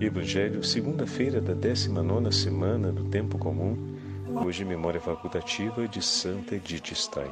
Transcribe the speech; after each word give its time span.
Evangelho, 0.00 0.62
segunda-feira 0.64 1.40
da 1.40 1.54
19 1.54 2.32
semana 2.32 2.90
do 2.90 3.04
Tempo 3.04 3.38
Comum, 3.38 3.96
hoje 4.44 4.64
memória 4.64 5.00
facultativa 5.00 5.86
de 5.86 6.02
Santa 6.02 6.56
Edith 6.56 6.92
Stein. 6.94 7.30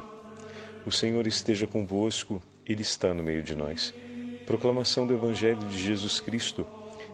O 0.85 0.91
Senhor 0.91 1.27
esteja 1.27 1.67
convosco, 1.67 2.41
Ele 2.65 2.81
está 2.81 3.13
no 3.13 3.21
meio 3.21 3.43
de 3.43 3.53
nós. 3.53 3.93
Proclamação 4.45 5.05
do 5.05 5.13
Evangelho 5.13 5.59
de 5.67 5.77
Jesus 5.77 6.21
Cristo, 6.21 6.65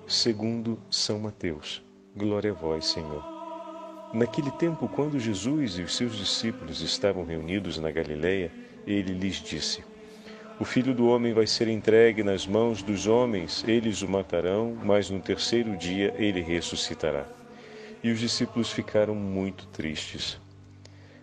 segundo 0.07 0.79
São 0.89 1.19
Mateus. 1.19 1.81
Glória 2.15 2.51
a 2.51 2.55
vós, 2.55 2.85
Senhor. 2.85 3.23
Naquele 4.13 4.51
tempo, 4.51 4.87
quando 4.87 5.19
Jesus 5.19 5.79
e 5.79 5.81
os 5.81 5.95
seus 5.95 6.15
discípulos 6.15 6.81
estavam 6.81 7.25
reunidos 7.25 7.79
na 7.79 7.89
Galileia, 7.89 8.51
ele 8.85 9.13
lhes 9.13 9.37
disse: 9.37 9.83
o 10.59 10.65
filho 10.65 10.93
do 10.93 11.07
homem 11.07 11.31
vai 11.31 11.47
ser 11.47 11.69
entregue 11.69 12.21
nas 12.21 12.45
mãos 12.45 12.83
dos 12.83 13.07
homens, 13.07 13.63
eles 13.65 14.01
o 14.01 14.09
matarão, 14.09 14.77
mas 14.83 15.09
no 15.09 15.21
terceiro 15.21 15.77
dia 15.77 16.13
ele 16.17 16.41
ressuscitará. 16.41 17.25
E 18.03 18.11
os 18.11 18.19
discípulos 18.19 18.69
ficaram 18.69 19.15
muito 19.15 19.65
tristes. 19.67 20.37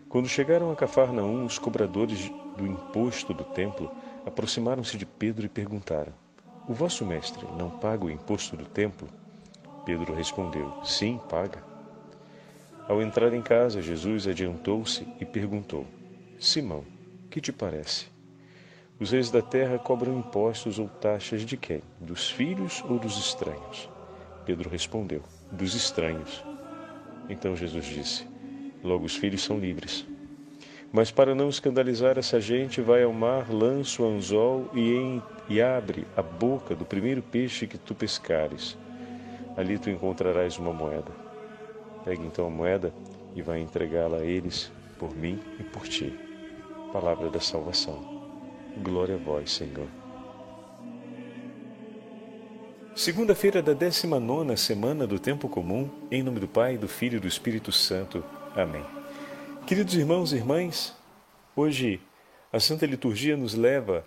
Quando 0.08 0.26
chegaram 0.26 0.72
a 0.72 0.76
Cafarnaum, 0.76 1.44
os 1.44 1.58
cobradores 1.58 2.30
do 2.56 2.66
imposto 2.66 3.34
do 3.34 3.44
templo 3.44 3.92
aproximaram-se 4.24 4.96
de 4.96 5.04
Pedro 5.04 5.44
e 5.44 5.50
perguntaram: 5.50 6.14
O 6.66 6.72
vosso 6.72 7.04
mestre 7.04 7.46
não 7.58 7.68
paga 7.68 8.06
o 8.06 8.10
imposto 8.10 8.56
do 8.56 8.64
templo? 8.64 9.06
Pedro 9.84 10.14
respondeu: 10.14 10.72
Sim, 10.82 11.20
paga. 11.28 11.62
Ao 12.88 13.02
entrar 13.02 13.34
em 13.34 13.42
casa, 13.42 13.82
Jesus 13.82 14.26
adiantou-se 14.26 15.06
e 15.20 15.26
perguntou: 15.26 15.86
Simão, 16.40 16.84
que 17.30 17.38
te 17.38 17.52
parece? 17.52 18.15
Os 18.98 19.10
reis 19.10 19.30
da 19.30 19.42
terra 19.42 19.78
cobram 19.78 20.18
impostos 20.18 20.78
ou 20.78 20.88
taxas 20.88 21.42
de 21.42 21.54
quem? 21.54 21.82
Dos 22.00 22.30
filhos 22.30 22.82
ou 22.88 22.98
dos 22.98 23.18
estranhos? 23.18 23.90
Pedro 24.46 24.70
respondeu: 24.70 25.22
Dos 25.52 25.74
estranhos. 25.74 26.42
Então 27.28 27.54
Jesus 27.54 27.84
disse: 27.84 28.26
Logo 28.82 29.04
os 29.04 29.14
filhos 29.14 29.44
são 29.44 29.58
livres. 29.58 30.06
Mas 30.90 31.10
para 31.10 31.34
não 31.34 31.50
escandalizar 31.50 32.16
essa 32.16 32.40
gente, 32.40 32.80
vai 32.80 33.02
ao 33.02 33.12
mar, 33.12 33.52
lança 33.52 34.02
o 34.02 34.06
anzol 34.06 34.70
e, 34.72 34.94
em, 34.94 35.22
e 35.46 35.60
abre 35.60 36.06
a 36.16 36.22
boca 36.22 36.74
do 36.74 36.86
primeiro 36.86 37.20
peixe 37.20 37.66
que 37.66 37.76
tu 37.76 37.94
pescares. 37.94 38.78
Ali 39.58 39.78
tu 39.78 39.90
encontrarás 39.90 40.56
uma 40.56 40.72
moeda. 40.72 41.12
Pegue 42.02 42.24
então 42.24 42.46
a 42.46 42.50
moeda 42.50 42.94
e 43.34 43.42
vai 43.42 43.60
entregá-la 43.60 44.18
a 44.18 44.24
eles 44.24 44.72
por 44.98 45.14
mim 45.14 45.38
e 45.60 45.64
por 45.64 45.86
ti. 45.86 46.18
Palavra 46.94 47.28
da 47.28 47.40
salvação. 47.40 48.15
Glória 48.82 49.14
a 49.14 49.18
vós, 49.18 49.52
Senhor. 49.52 49.88
Segunda-feira 52.94 53.62
da 53.62 53.72
19 53.72 54.54
semana 54.56 55.06
do 55.06 55.18
Tempo 55.18 55.48
Comum, 55.48 55.88
em 56.10 56.22
nome 56.22 56.40
do 56.40 56.48
Pai, 56.48 56.76
do 56.76 56.86
Filho 56.86 57.16
e 57.16 57.20
do 57.20 57.26
Espírito 57.26 57.72
Santo. 57.72 58.22
Amém. 58.54 58.84
Queridos 59.66 59.94
irmãos 59.94 60.32
e 60.32 60.36
irmãs, 60.36 60.94
hoje 61.54 62.00
a 62.52 62.60
Santa 62.60 62.84
Liturgia 62.84 63.34
nos 63.34 63.54
leva 63.54 64.06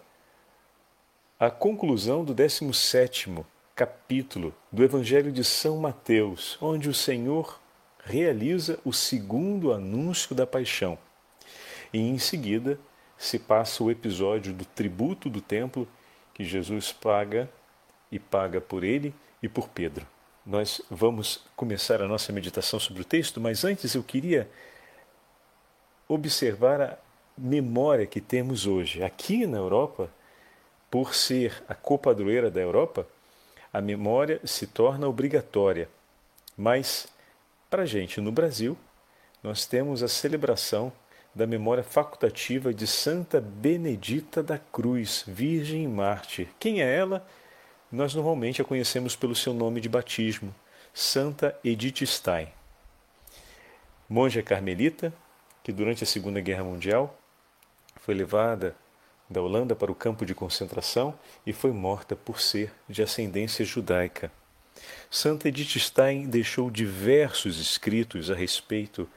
à 1.39 1.49
conclusão 1.49 2.23
do 2.23 2.33
17 2.33 3.43
capítulo 3.75 4.53
do 4.71 4.83
Evangelho 4.83 5.31
de 5.31 5.43
São 5.43 5.77
Mateus, 5.77 6.59
onde 6.61 6.89
o 6.89 6.93
Senhor 6.93 7.59
realiza 8.03 8.79
o 8.85 8.93
segundo 8.93 9.73
anúncio 9.73 10.35
da 10.35 10.45
paixão. 10.45 10.97
E 11.91 11.97
em 11.97 12.19
seguida, 12.19 12.79
se 13.19 13.37
passa 13.37 13.83
o 13.83 13.91
episódio 13.91 14.53
do 14.53 14.63
tributo 14.63 15.29
do 15.29 15.41
templo 15.41 15.85
que 16.33 16.45
Jesus 16.45 16.93
paga 16.93 17.49
e 18.09 18.17
paga 18.17 18.61
por 18.61 18.81
ele 18.81 19.13
e 19.43 19.49
por 19.49 19.67
Pedro. 19.67 20.07
Nós 20.45 20.81
vamos 20.89 21.43
começar 21.53 22.01
a 22.01 22.07
nossa 22.07 22.31
meditação 22.31 22.79
sobre 22.79 23.01
o 23.01 23.05
texto, 23.05 23.41
mas 23.41 23.65
antes 23.65 23.93
eu 23.93 24.01
queria 24.01 24.49
observar 26.07 26.81
a 26.81 26.97
memória 27.37 28.07
que 28.07 28.21
temos 28.21 28.65
hoje. 28.65 29.03
Aqui 29.03 29.45
na 29.45 29.57
Europa, 29.57 30.09
por 30.89 31.13
ser 31.13 31.61
a 31.67 31.75
copadroeira 31.75 32.49
da 32.49 32.61
Europa, 32.61 33.05
a 33.71 33.81
memória 33.81 34.39
se 34.45 34.65
torna 34.65 35.09
obrigatória. 35.09 35.89
Mas, 36.57 37.07
para 37.69 37.83
a 37.83 37.85
gente 37.85 38.21
no 38.21 38.31
Brasil, 38.31 38.77
nós 39.43 39.65
temos 39.65 40.01
a 40.01 40.07
celebração 40.07 40.91
da 41.39 41.47
memória 41.47 41.85
facultativa 41.85 42.73
de 42.73 42.85
Santa 42.85 43.39
Benedita 43.39 44.43
da 44.43 44.57
Cruz, 44.57 45.23
Virgem 45.25 45.85
e 45.85 45.87
Mártir. 45.87 46.49
Quem 46.59 46.81
é 46.81 46.95
ela? 46.97 47.25
Nós 47.89 48.13
normalmente 48.13 48.61
a 48.61 48.65
conhecemos 48.65 49.15
pelo 49.15 49.33
seu 49.33 49.53
nome 49.53 49.79
de 49.79 49.87
batismo, 49.87 50.53
Santa 50.93 51.57
Edith 51.63 52.05
Stein. 52.05 52.49
Monja 54.09 54.43
carmelita, 54.43 55.13
que 55.63 55.71
durante 55.71 56.03
a 56.03 56.07
Segunda 56.07 56.41
Guerra 56.41 56.65
Mundial 56.65 57.17
foi 58.01 58.15
levada 58.15 58.75
da 59.29 59.41
Holanda 59.41 59.77
para 59.77 59.89
o 59.89 59.95
campo 59.95 60.25
de 60.25 60.35
concentração 60.35 61.17
e 61.45 61.53
foi 61.53 61.71
morta 61.71 62.17
por 62.17 62.41
ser 62.41 62.69
de 62.89 63.01
ascendência 63.01 63.63
judaica. 63.63 64.29
Santa 65.09 65.47
Edith 65.47 65.79
Stein 65.79 66.27
deixou 66.27 66.69
diversos 66.69 67.61
escritos 67.61 68.29
a 68.29 68.35
respeito 68.35 69.07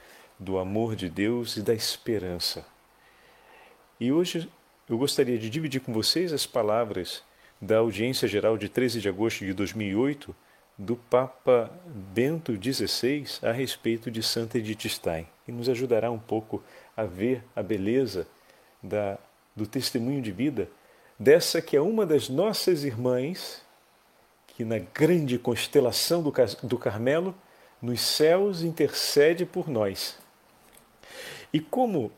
do 0.43 0.59
amor 0.59 0.97
de 0.97 1.09
Deus 1.09 1.57
e 1.57 1.63
da 1.63 1.73
esperança. 1.73 2.67
E 4.01 4.11
hoje 4.11 4.51
eu 4.89 4.99
gostaria 4.99 5.39
de 5.39 5.49
dividir 5.49 5.81
com 5.81 5.93
vocês 5.93 6.33
as 6.33 6.45
palavras 6.45 7.23
da 7.61 7.79
audiência 7.79 8.27
geral 8.27 8.59
de 8.59 8.69
13 8.69 9.01
de 9.01 9.09
agosto 9.09 9.45
de 9.45 9.55
2008 9.55 10.35
do 10.77 10.97
Papa 10.97 11.71
Bento 11.87 12.53
XVI 12.61 13.25
a 13.43 13.53
respeito 13.53 14.11
de 14.11 14.23
Santa 14.23 14.59
Edith 14.59 14.89
Stein, 14.89 15.29
que 15.45 15.53
nos 15.53 15.69
ajudará 15.69 16.11
um 16.11 16.19
pouco 16.19 16.63
a 16.97 17.05
ver 17.05 17.45
a 17.55 17.63
beleza 17.63 18.27
da, 18.83 19.17
do 19.55 19.67
testemunho 19.67 20.21
de 20.21 20.33
vida 20.33 20.69
dessa 21.19 21.63
que 21.63 21.77
é 21.77 21.81
uma 21.81 22.05
das 22.05 22.29
nossas 22.29 22.83
irmãs, 22.83 23.63
que 24.49 24.65
na 24.65 24.79
grande 24.79 25.39
constelação 25.39 26.21
do, 26.21 26.33
do 26.65 26.77
Carmelo, 26.77 27.33
nos 27.81 28.01
céus 28.01 28.63
intercede 28.63 29.47
por 29.47 29.69
nós. 29.69 30.22
E 31.53 31.61
como 31.61 32.11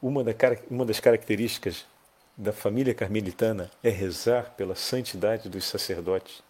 uma, 0.00 0.24
da, 0.24 0.32
uma 0.70 0.84
das 0.84 0.98
características 0.98 1.84
da 2.36 2.52
família 2.52 2.94
carmelitana 2.94 3.70
é 3.82 3.90
rezar 3.90 4.54
pela 4.56 4.74
santidade 4.74 5.48
dos 5.48 5.64
sacerdotes, 5.66 6.42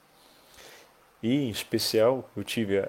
e 1.23 1.34
em 1.34 1.51
especial 1.51 2.31
eu 2.37 2.45
tive 2.45 2.78
a, 2.78 2.89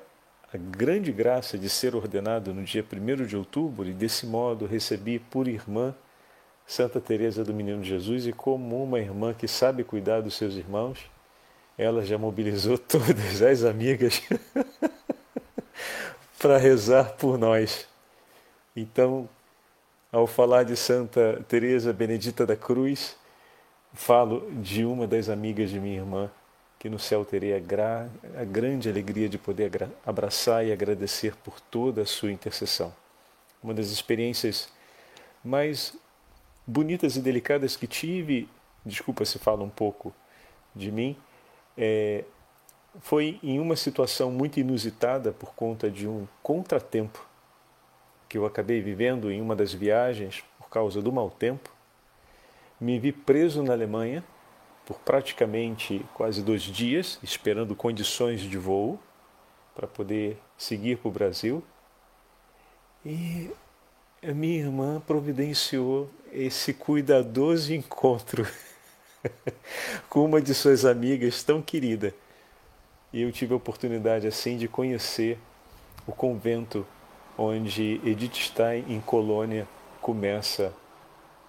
a 0.53 0.57
grande 0.57 1.11
graça 1.11 1.57
de 1.57 1.67
ser 1.67 1.95
ordenado 1.95 2.53
no 2.53 2.63
dia 2.63 2.85
1 2.85 3.25
de 3.25 3.35
outubro 3.35 3.89
e 3.89 3.93
desse 3.93 4.25
modo 4.25 4.65
recebi 4.65 5.17
por 5.17 5.47
irmã 5.47 5.95
Santa 6.65 7.01
Teresa 7.01 7.43
do 7.43 7.53
Menino 7.53 7.83
Jesus 7.83 8.27
e 8.27 8.31
como 8.31 8.81
uma 8.81 8.99
irmã 8.99 9.33
que 9.33 9.47
sabe 9.47 9.83
cuidar 9.83 10.21
dos 10.21 10.35
seus 10.35 10.55
irmãos, 10.55 10.99
ela 11.77 12.05
já 12.05 12.17
mobilizou 12.17 12.77
todas 12.79 13.41
as 13.41 13.63
amigas 13.63 14.21
para 16.39 16.57
rezar 16.57 17.13
por 17.17 17.37
nós. 17.37 17.90
Então, 18.75 19.27
ao 20.11 20.25
falar 20.25 20.63
de 20.63 20.77
Santa 20.77 21.43
Teresa 21.47 21.91
Benedita 21.91 22.45
da 22.45 22.55
Cruz, 22.55 23.17
falo 23.93 24.49
de 24.61 24.85
uma 24.85 25.05
das 25.05 25.27
amigas 25.27 25.69
de 25.69 25.79
minha 25.79 25.97
irmã, 25.97 26.31
que 26.79 26.89
no 26.89 26.97
céu 26.97 27.25
terei 27.25 27.53
a, 27.53 27.59
gra... 27.59 28.09
a 28.37 28.45
grande 28.45 28.89
alegria 28.89 29.27
de 29.27 29.37
poder 29.37 29.89
abraçar 30.05 30.65
e 30.65 30.71
agradecer 30.71 31.35
por 31.35 31.59
toda 31.59 32.03
a 32.03 32.05
sua 32.05 32.31
intercessão. 32.31 32.93
Uma 33.61 33.73
das 33.73 33.87
experiências 33.87 34.69
mais 35.43 35.93
bonitas 36.65 37.17
e 37.17 37.21
delicadas 37.21 37.75
que 37.75 37.87
tive, 37.87 38.47
desculpa 38.85 39.25
se 39.25 39.37
fala 39.37 39.63
um 39.63 39.69
pouco 39.69 40.13
de 40.73 40.89
mim, 40.91 41.17
é, 41.77 42.23
foi 43.01 43.37
em 43.43 43.59
uma 43.59 43.75
situação 43.75 44.31
muito 44.31 44.61
inusitada 44.61 45.33
por 45.33 45.53
conta 45.53 45.91
de 45.91 46.07
um 46.07 46.25
contratempo 46.41 47.30
que 48.31 48.37
eu 48.37 48.45
acabei 48.45 48.79
vivendo 48.79 49.29
em 49.29 49.41
uma 49.41 49.57
das 49.57 49.73
viagens 49.73 50.41
por 50.57 50.69
causa 50.69 51.01
do 51.01 51.11
mau 51.11 51.29
tempo. 51.29 51.69
Me 52.79 52.97
vi 52.97 53.11
preso 53.11 53.61
na 53.61 53.73
Alemanha 53.73 54.23
por 54.85 54.97
praticamente 54.99 56.05
quase 56.13 56.41
dois 56.41 56.61
dias, 56.61 57.19
esperando 57.21 57.75
condições 57.75 58.39
de 58.39 58.57
voo 58.57 58.97
para 59.75 59.85
poder 59.85 60.37
seguir 60.57 60.97
para 60.97 61.09
o 61.09 61.11
Brasil. 61.11 61.61
E 63.05 63.51
a 64.23 64.31
minha 64.31 64.59
irmã 64.59 65.01
providenciou 65.05 66.09
esse 66.31 66.73
cuidadoso 66.73 67.73
encontro 67.73 68.47
com 70.09 70.23
uma 70.23 70.41
de 70.41 70.53
suas 70.53 70.85
amigas 70.85 71.43
tão 71.43 71.61
querida. 71.61 72.15
E 73.11 73.23
eu 73.23 73.31
tive 73.33 73.51
a 73.51 73.57
oportunidade 73.57 74.25
assim 74.25 74.55
de 74.55 74.69
conhecer 74.69 75.37
o 76.07 76.13
convento 76.13 76.87
onde 77.37 78.01
Edith 78.03 78.35
Stein, 78.35 78.85
em 78.87 78.99
Colônia, 78.99 79.67
começa 80.01 80.73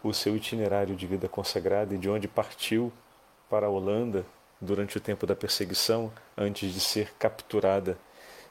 o 0.03 0.13
seu 0.13 0.37
itinerário 0.37 0.97
de 0.97 1.07
vida 1.07 1.29
consagrada 1.29 1.95
e 1.95 1.99
de 1.99 2.09
onde 2.09 2.27
partiu 2.27 2.93
para 3.49 3.67
a 3.67 3.71
Holanda 3.71 4.25
durante 4.61 4.97
o 4.97 5.01
tempo 5.01 5.27
da 5.27 5.35
perseguição, 5.35 6.13
antes 6.37 6.73
de 6.73 6.81
ser 6.81 7.13
capturada 7.19 7.99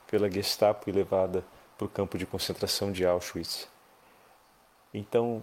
pela 0.07 0.29
Gestapo 0.29 0.89
e 0.89 0.93
levada 0.93 1.43
para 1.77 1.85
o 1.85 1.89
campo 1.89 2.17
de 2.17 2.25
concentração 2.25 2.91
de 2.91 3.05
Auschwitz. 3.05 3.67
Então, 4.93 5.41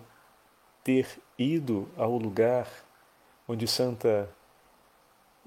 ter 0.84 1.18
ido 1.38 1.88
ao 1.96 2.16
lugar 2.16 2.68
onde 3.46 3.66
Santa 3.66 4.28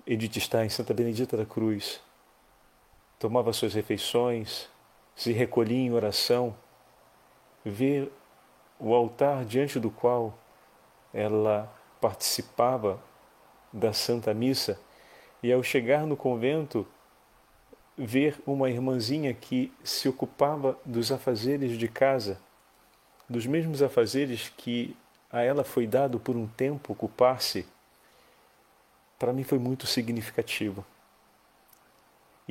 Edith 0.06 0.40
Stein, 0.40 0.70
Santa 0.70 0.94
Benedita 0.94 1.38
da 1.38 1.46
Cruz, 1.46 2.02
tomava 3.20 3.54
suas 3.54 3.74
refeições, 3.76 4.68
se 5.16 5.32
recolhia 5.32 5.78
em 5.78 5.92
oração, 5.92 6.56
ver 7.64 8.12
o 8.80 8.94
altar 8.94 9.46
diante 9.46 9.80
do 9.80 9.92
qual 9.92 10.38
ela 11.14 11.72
participava 12.00 13.00
da 13.72 13.94
Santa 13.94 14.34
Missa 14.34 14.80
e 15.44 15.52
ao 15.52 15.62
chegar 15.62 16.06
no 16.06 16.18
convento 16.18 16.86
ver 17.98 18.42
uma 18.46 18.70
irmãzinha 18.70 19.34
que 19.34 19.72
se 19.84 20.10
ocupava 20.10 20.78
dos 20.84 21.12
afazeres 21.12 21.78
de 21.78 21.88
casa, 21.88 22.40
dos 23.30 23.46
mesmos 23.46 23.84
afazeres 23.84 24.52
que 24.58 24.96
a 25.32 25.42
ela 25.42 25.64
foi 25.64 25.88
dado 25.88 26.20
por 26.20 26.36
um 26.36 26.48
tempo 26.48 26.94
ocupar-se, 26.94 27.66
para 29.18 29.32
mim 29.32 29.44
foi 29.44 29.60
muito 29.60 29.86
significativo. 29.86 30.86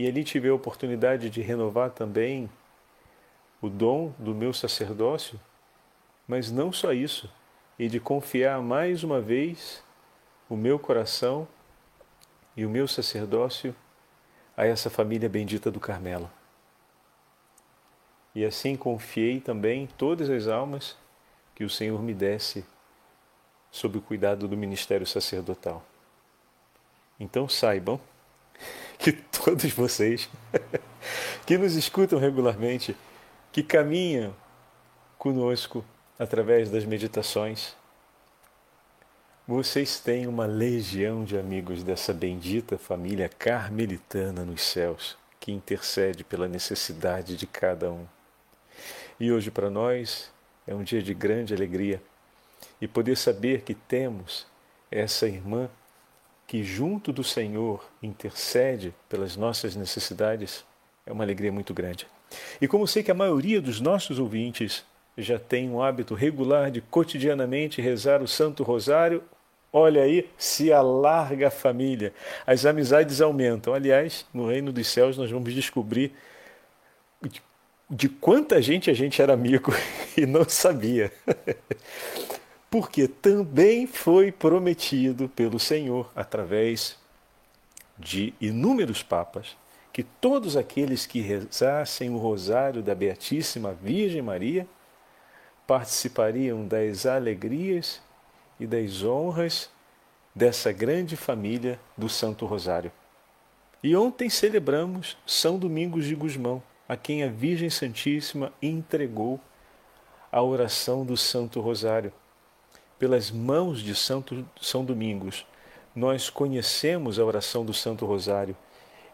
E 0.00 0.08
ali 0.08 0.24
tive 0.24 0.48
a 0.48 0.54
oportunidade 0.54 1.28
de 1.28 1.42
renovar 1.42 1.90
também 1.90 2.48
o 3.60 3.68
dom 3.68 4.14
do 4.18 4.34
meu 4.34 4.50
sacerdócio, 4.50 5.38
mas 6.26 6.50
não 6.50 6.72
só 6.72 6.94
isso, 6.94 7.30
e 7.78 7.86
de 7.86 8.00
confiar 8.00 8.62
mais 8.62 9.04
uma 9.04 9.20
vez 9.20 9.84
o 10.48 10.56
meu 10.56 10.78
coração 10.78 11.46
e 12.56 12.64
o 12.64 12.70
meu 12.70 12.88
sacerdócio 12.88 13.76
a 14.56 14.64
essa 14.64 14.88
família 14.88 15.28
bendita 15.28 15.70
do 15.70 15.78
Carmelo. 15.78 16.30
E 18.34 18.42
assim 18.42 18.76
confiei 18.76 19.38
também 19.38 19.86
todas 19.98 20.30
as 20.30 20.48
almas 20.48 20.96
que 21.54 21.62
o 21.62 21.68
Senhor 21.68 22.02
me 22.02 22.14
desse 22.14 22.64
sob 23.70 23.98
o 23.98 24.00
cuidado 24.00 24.48
do 24.48 24.56
ministério 24.56 25.06
sacerdotal. 25.06 25.84
Então 27.20 27.46
saibam 27.46 28.00
que 29.00 29.12
todos 29.12 29.72
vocês 29.72 30.28
que 31.46 31.56
nos 31.56 31.74
escutam 31.74 32.18
regularmente, 32.18 32.94
que 33.50 33.62
caminham 33.62 34.34
conosco 35.18 35.84
através 36.18 36.70
das 36.70 36.84
meditações, 36.84 37.74
vocês 39.48 39.98
têm 39.98 40.26
uma 40.26 40.46
legião 40.46 41.24
de 41.24 41.36
amigos 41.36 41.82
dessa 41.82 42.12
bendita 42.12 42.78
família 42.78 43.28
carmelitana 43.28 44.44
nos 44.44 44.62
céus, 44.62 45.16
que 45.40 45.50
intercede 45.50 46.22
pela 46.22 46.46
necessidade 46.46 47.36
de 47.36 47.46
cada 47.46 47.90
um. 47.90 48.06
E 49.18 49.32
hoje 49.32 49.50
para 49.50 49.70
nós 49.70 50.30
é 50.66 50.74
um 50.74 50.84
dia 50.84 51.02
de 51.02 51.14
grande 51.14 51.54
alegria 51.54 52.02
e 52.80 52.86
poder 52.86 53.16
saber 53.16 53.62
que 53.62 53.74
temos 53.74 54.46
essa 54.90 55.26
irmã 55.26 55.68
que, 56.50 56.64
junto 56.64 57.12
do 57.12 57.22
Senhor, 57.22 57.88
intercede 58.02 58.92
pelas 59.08 59.36
nossas 59.36 59.76
necessidades, 59.76 60.64
é 61.06 61.12
uma 61.12 61.22
alegria 61.22 61.52
muito 61.52 61.72
grande. 61.72 62.08
E 62.60 62.66
como 62.66 62.88
sei 62.88 63.04
que 63.04 63.10
a 63.12 63.14
maioria 63.14 63.60
dos 63.60 63.80
nossos 63.80 64.18
ouvintes 64.18 64.84
já 65.16 65.38
tem 65.38 65.70
um 65.70 65.80
hábito 65.80 66.12
regular 66.12 66.68
de 66.68 66.80
cotidianamente 66.80 67.80
rezar 67.80 68.20
o 68.20 68.26
Santo 68.26 68.64
Rosário, 68.64 69.22
Olha 69.72 70.02
aí, 70.02 70.28
se 70.36 70.72
alarga 70.72 71.46
a 71.46 71.50
família, 71.50 72.12
as 72.44 72.66
amizades 72.66 73.20
aumentam. 73.20 73.72
Aliás, 73.72 74.26
no 74.34 74.48
reino 74.48 74.72
dos 74.72 74.88
céus 74.88 75.16
nós 75.16 75.30
vamos 75.30 75.54
descobrir 75.54 76.12
de, 77.88 78.08
quanta 78.08 78.60
gente 78.60 78.90
a 78.90 78.94
gente 78.94 79.22
era 79.22 79.32
amigo 79.32 79.72
e 80.18 80.26
não 80.26 80.44
sabia. 80.48 81.12
Porque 82.70 83.08
também 83.08 83.86
foi 83.86 84.30
prometido 84.30 85.28
pelo 85.28 85.58
Senhor, 85.58 86.10
através 86.14 86.96
de 87.98 88.32
inúmeros 88.40 89.02
papas, 89.02 89.56
que 89.92 90.04
todos 90.04 90.56
aqueles 90.56 91.04
que 91.04 91.20
rezassem 91.20 92.10
o 92.10 92.16
rosário 92.16 92.82
da 92.82 92.94
Beatíssima 92.94 93.72
Virgem 93.74 94.22
Maria 94.22 94.66
participariam 95.66 96.66
das 96.66 97.06
alegrias 97.06 98.00
e 98.58 98.66
das 98.66 99.02
honras 99.02 99.68
dessa 100.34 100.70
grande 100.72 101.16
família 101.16 101.78
do 101.96 102.08
Santo 102.08 102.46
Rosário. 102.46 102.92
E 103.82 103.96
ontem 103.96 104.28
celebramos 104.28 105.16
São 105.26 105.58
Domingos 105.58 106.04
de 106.04 106.14
Gusmão, 106.14 106.62
a 106.88 106.96
quem 106.96 107.22
a 107.24 107.28
Virgem 107.28 107.70
Santíssima 107.70 108.52
entregou 108.60 109.40
a 110.30 110.42
oração 110.42 111.04
do 111.04 111.16
Santo 111.16 111.60
Rosário. 111.60 112.12
Pelas 113.00 113.30
mãos 113.30 113.80
de 113.80 113.94
Santo 113.94 114.46
São 114.60 114.84
Domingos, 114.84 115.46
nós 115.96 116.28
conhecemos 116.28 117.18
a 117.18 117.24
oração 117.24 117.64
do 117.64 117.72
Santo 117.72 118.04
Rosário 118.04 118.54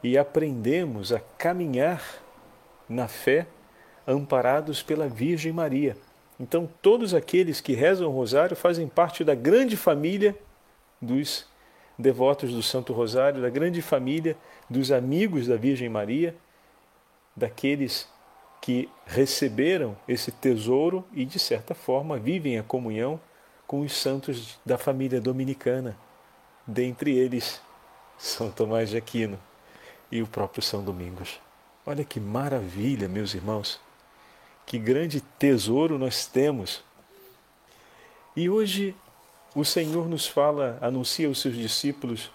e 0.02 0.18
aprendemos 0.18 1.12
a 1.12 1.20
caminhar 1.20 2.02
na 2.88 3.06
fé 3.06 3.46
amparados 4.04 4.82
pela 4.82 5.08
Virgem 5.08 5.52
Maria. 5.52 5.96
Então, 6.38 6.68
todos 6.82 7.14
aqueles 7.14 7.60
que 7.60 7.74
rezam 7.74 8.08
o 8.08 8.12
Rosário 8.12 8.56
fazem 8.56 8.88
parte 8.88 9.22
da 9.22 9.36
grande 9.36 9.76
família 9.76 10.36
dos 11.00 11.46
devotos 11.96 12.52
do 12.52 12.64
Santo 12.64 12.92
Rosário, 12.92 13.40
da 13.40 13.48
grande 13.48 13.80
família 13.82 14.36
dos 14.68 14.90
amigos 14.90 15.46
da 15.46 15.54
Virgem 15.54 15.88
Maria, 15.88 16.34
daqueles 17.36 18.08
que 18.60 18.88
receberam 19.06 19.96
esse 20.08 20.32
tesouro 20.32 21.04
e, 21.12 21.24
de 21.24 21.38
certa 21.38 21.72
forma, 21.72 22.18
vivem 22.18 22.58
a 22.58 22.64
comunhão 22.64 23.20
com 23.66 23.80
os 23.80 23.92
santos 23.92 24.58
da 24.64 24.78
família 24.78 25.20
dominicana, 25.20 25.96
dentre 26.66 27.16
eles 27.16 27.60
São 28.16 28.50
Tomás 28.50 28.90
de 28.90 28.96
Aquino 28.96 29.38
e 30.10 30.22
o 30.22 30.26
próprio 30.26 30.62
São 30.62 30.84
Domingos. 30.84 31.40
Olha 31.84 32.04
que 32.04 32.20
maravilha, 32.20 33.08
meus 33.08 33.34
irmãos! 33.34 33.80
Que 34.64 34.78
grande 34.78 35.20
tesouro 35.20 35.98
nós 35.98 36.26
temos. 36.26 36.82
E 38.34 38.50
hoje 38.50 38.96
o 39.54 39.64
Senhor 39.64 40.08
nos 40.08 40.26
fala, 40.26 40.76
anuncia 40.80 41.28
aos 41.28 41.40
seus 41.40 41.54
discípulos 41.54 42.30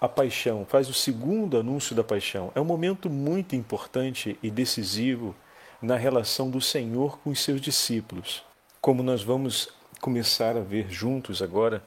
a 0.00 0.08
paixão, 0.08 0.66
faz 0.68 0.88
o 0.88 0.94
segundo 0.94 1.56
anúncio 1.56 1.94
da 1.94 2.02
paixão. 2.02 2.50
É 2.54 2.60
um 2.60 2.64
momento 2.64 3.08
muito 3.08 3.54
importante 3.54 4.36
e 4.42 4.50
decisivo 4.50 5.34
na 5.80 5.96
relação 5.96 6.50
do 6.50 6.60
Senhor 6.60 7.18
com 7.18 7.30
os 7.30 7.40
seus 7.40 7.60
discípulos, 7.60 8.42
como 8.80 9.02
nós 9.02 9.22
vamos 9.22 9.68
começar 10.02 10.56
a 10.56 10.60
ver 10.60 10.90
juntos 10.90 11.40
agora 11.40 11.80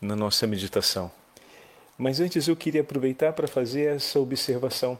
na 0.00 0.14
nossa 0.14 0.46
meditação. 0.46 1.10
Mas 1.98 2.20
antes 2.20 2.46
eu 2.46 2.54
queria 2.54 2.82
aproveitar 2.82 3.32
para 3.32 3.48
fazer 3.48 3.96
essa 3.96 4.20
observação. 4.20 4.96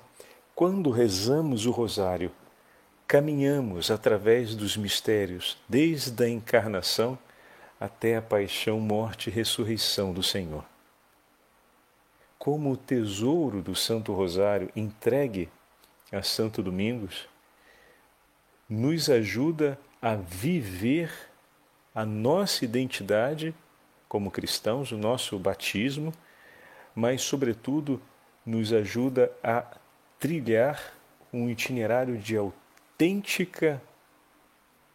Quando 0.56 0.90
rezamos 0.90 1.66
o 1.66 1.70
rosário, 1.70 2.32
caminhamos 3.06 3.92
através 3.92 4.56
dos 4.56 4.76
mistérios, 4.76 5.56
desde 5.68 6.24
a 6.24 6.28
encarnação 6.28 7.16
até 7.78 8.16
a 8.16 8.22
paixão, 8.22 8.80
morte 8.80 9.30
e 9.30 9.32
ressurreição 9.32 10.12
do 10.12 10.22
Senhor. 10.22 10.64
Como 12.40 12.72
o 12.72 12.76
tesouro 12.76 13.62
do 13.62 13.76
Santo 13.76 14.12
Rosário 14.12 14.68
entregue 14.74 15.48
a 16.10 16.24
Santo 16.24 16.60
Domingos 16.60 17.28
nos 18.68 19.08
ajuda 19.08 19.78
a 20.02 20.16
viver 20.16 21.27
a 21.94 22.04
nossa 22.04 22.64
identidade 22.64 23.54
como 24.08 24.30
cristãos, 24.30 24.90
o 24.90 24.96
nosso 24.96 25.38
batismo, 25.38 26.12
mas, 26.94 27.22
sobretudo, 27.22 28.00
nos 28.44 28.72
ajuda 28.72 29.30
a 29.42 29.64
trilhar 30.18 30.94
um 31.32 31.48
itinerário 31.48 32.16
de 32.16 32.36
autêntica 32.36 33.80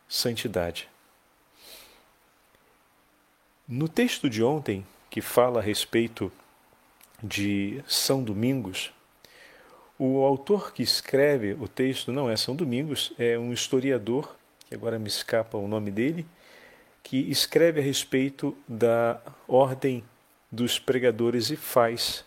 santidade. 0.07 0.89
No 3.67 3.87
texto 3.87 4.29
de 4.29 4.43
ontem, 4.43 4.85
que 5.09 5.21
fala 5.21 5.59
a 5.59 5.63
respeito 5.63 6.31
de 7.21 7.83
São 7.87 8.23
Domingos, 8.23 8.91
o 9.97 10.23
autor 10.23 10.73
que 10.73 10.83
escreve 10.83 11.53
o 11.53 11.67
texto 11.67 12.11
não 12.11 12.29
é 12.29 12.35
São 12.35 12.55
Domingos, 12.55 13.13
é 13.17 13.37
um 13.37 13.53
historiador, 13.53 14.35
que 14.67 14.75
agora 14.75 14.99
me 14.99 15.07
escapa 15.07 15.57
o 15.57 15.67
nome 15.67 15.91
dele, 15.91 16.25
que 17.03 17.17
escreve 17.29 17.81
a 17.81 17.83
respeito 17.83 18.57
da 18.67 19.21
ordem 19.47 20.03
dos 20.49 20.79
pregadores 20.79 21.51
e 21.51 21.55
faz 21.55 22.23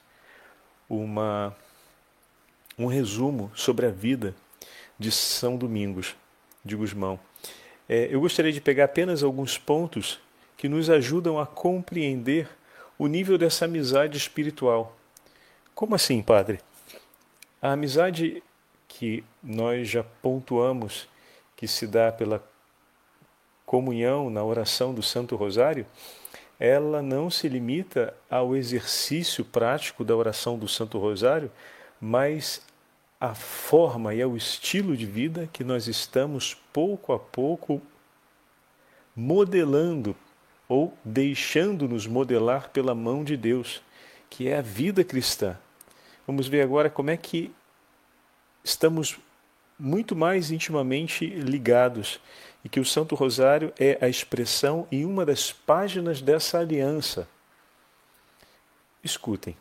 uma, 0.89 1.57
um 2.79 2.87
resumo 2.87 3.51
sobre 3.55 3.87
a 3.87 3.91
vida 3.91 4.35
de 4.99 5.11
São 5.11 5.57
Domingos 5.57 6.15
de 6.65 6.77
Gusmão. 6.77 7.19
É, 7.89 8.09
eu 8.11 8.21
gostaria 8.21 8.53
de 8.53 8.61
pegar 8.61 8.85
apenas 8.85 9.23
alguns 9.23 9.57
pontos 9.57 10.21
que 10.57 10.69
nos 10.69 10.91
ajudam 10.91 11.39
a 11.39 11.47
compreender 11.47 12.49
o 12.99 13.07
nível 13.07 13.37
dessa 13.37 13.67
amizade 13.67 14.17
espiritual 14.17 14.97
Como 15.75 15.95
assim, 15.95 16.23
padre? 16.23 16.61
A 17.61 17.73
amizade 17.73 18.43
que 18.89 19.23
nós 19.43 19.89
já 19.89 20.03
pontuamos 20.23 21.09
que 21.55 21.69
se 21.69 21.87
dá 21.87 22.11
pela 22.11 22.43
comunhão 23.67 24.31
na 24.31 24.43
oração 24.45 24.95
do 24.95 25.03
Santo 25.03 25.35
Rosário, 25.35 25.85
ela 26.59 27.03
não 27.03 27.29
se 27.29 27.49
limita 27.49 28.15
ao 28.31 28.57
exercício 28.57 29.45
prático 29.45 30.05
da 30.05 30.17
oração 30.17 30.57
do 30.57 30.69
Santo 30.69 30.99
Rosário, 30.99 31.51
mas 32.01 32.63
à 33.21 33.35
forma 33.35 34.15
e 34.15 34.23
ao 34.23 34.37
estilo 34.37 34.97
de 34.97 35.05
vida 35.05 35.49
que 35.53 35.65
nós 35.65 35.89
estamos 35.89 36.57
pouco 36.73 37.13
a 37.13 37.19
pouco 37.19 37.83
modelando 39.15 40.15
ou 40.69 40.97
deixando-nos 41.05 42.07
modelar 42.07 42.71
pela 42.71 42.95
mão 42.95 43.25
de 43.25 43.37
Deus, 43.37 43.83
que 44.29 44.49
é 44.49 44.59
a 44.59 44.63
vida 44.63 45.03
cristã. 45.05 45.57
Vamos 46.27 46.49
ver 46.49 46.63
agora 46.63 46.91
como 46.91 47.11
é 47.11 47.17
que 47.17 47.53
estamos 48.65 49.19
muito 49.79 50.17
mais 50.17 50.51
intimamente 50.51 51.27
ligados 51.27 52.21
e 52.67 52.69
que 52.69 52.81
o 52.81 52.85
Santo 52.85 53.15
Rosário 53.15 53.73
é 53.79 53.97
a 54.01 54.09
expressão 54.09 54.89
e 54.91 55.05
uma 55.05 55.25
das 55.25 55.53
páginas 55.53 56.21
dessa 56.21 56.59
aliança. 56.59 57.29
Escutem. 59.05 59.57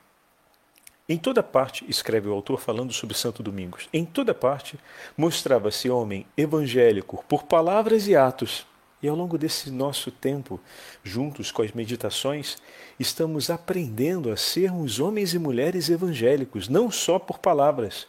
Em 1.07 1.15
toda 1.15 1.43
parte, 1.43 1.85
escreve 1.87 2.27
o 2.27 2.33
autor 2.33 2.59
falando 2.59 2.91
sobre 2.91 3.15
Santo 3.15 3.43
Domingos, 3.43 3.87
em 3.93 4.03
toda 4.03 4.33
parte 4.33 4.79
mostrava-se 5.15 5.87
homem 5.87 6.25
evangélico 6.35 7.23
por 7.29 7.43
palavras 7.43 8.07
e 8.07 8.15
atos 8.15 8.65
e 9.03 9.07
ao 9.07 9.15
longo 9.15 9.37
desse 9.37 9.69
nosso 9.69 10.09
tempo, 10.09 10.59
juntos 11.03 11.51
com 11.51 11.61
as 11.61 11.73
meditações, 11.73 12.57
estamos 12.99 13.51
aprendendo 13.51 14.31
a 14.31 14.35
sermos 14.35 14.99
homens 14.99 15.35
e 15.35 15.37
mulheres 15.37 15.91
evangélicos, 15.91 16.67
não 16.67 16.89
só 16.89 17.19
por 17.19 17.37
palavras, 17.37 18.07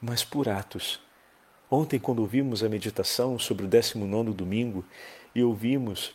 mas 0.00 0.24
por 0.24 0.48
atos. 0.48 1.06
Ontem, 1.70 1.98
quando 1.98 2.20
ouvimos 2.20 2.64
a 2.64 2.68
meditação 2.68 3.38
sobre 3.38 3.66
o 3.66 3.68
19 3.68 4.32
domingo 4.32 4.84
e 5.34 5.42
ouvimos 5.42 6.14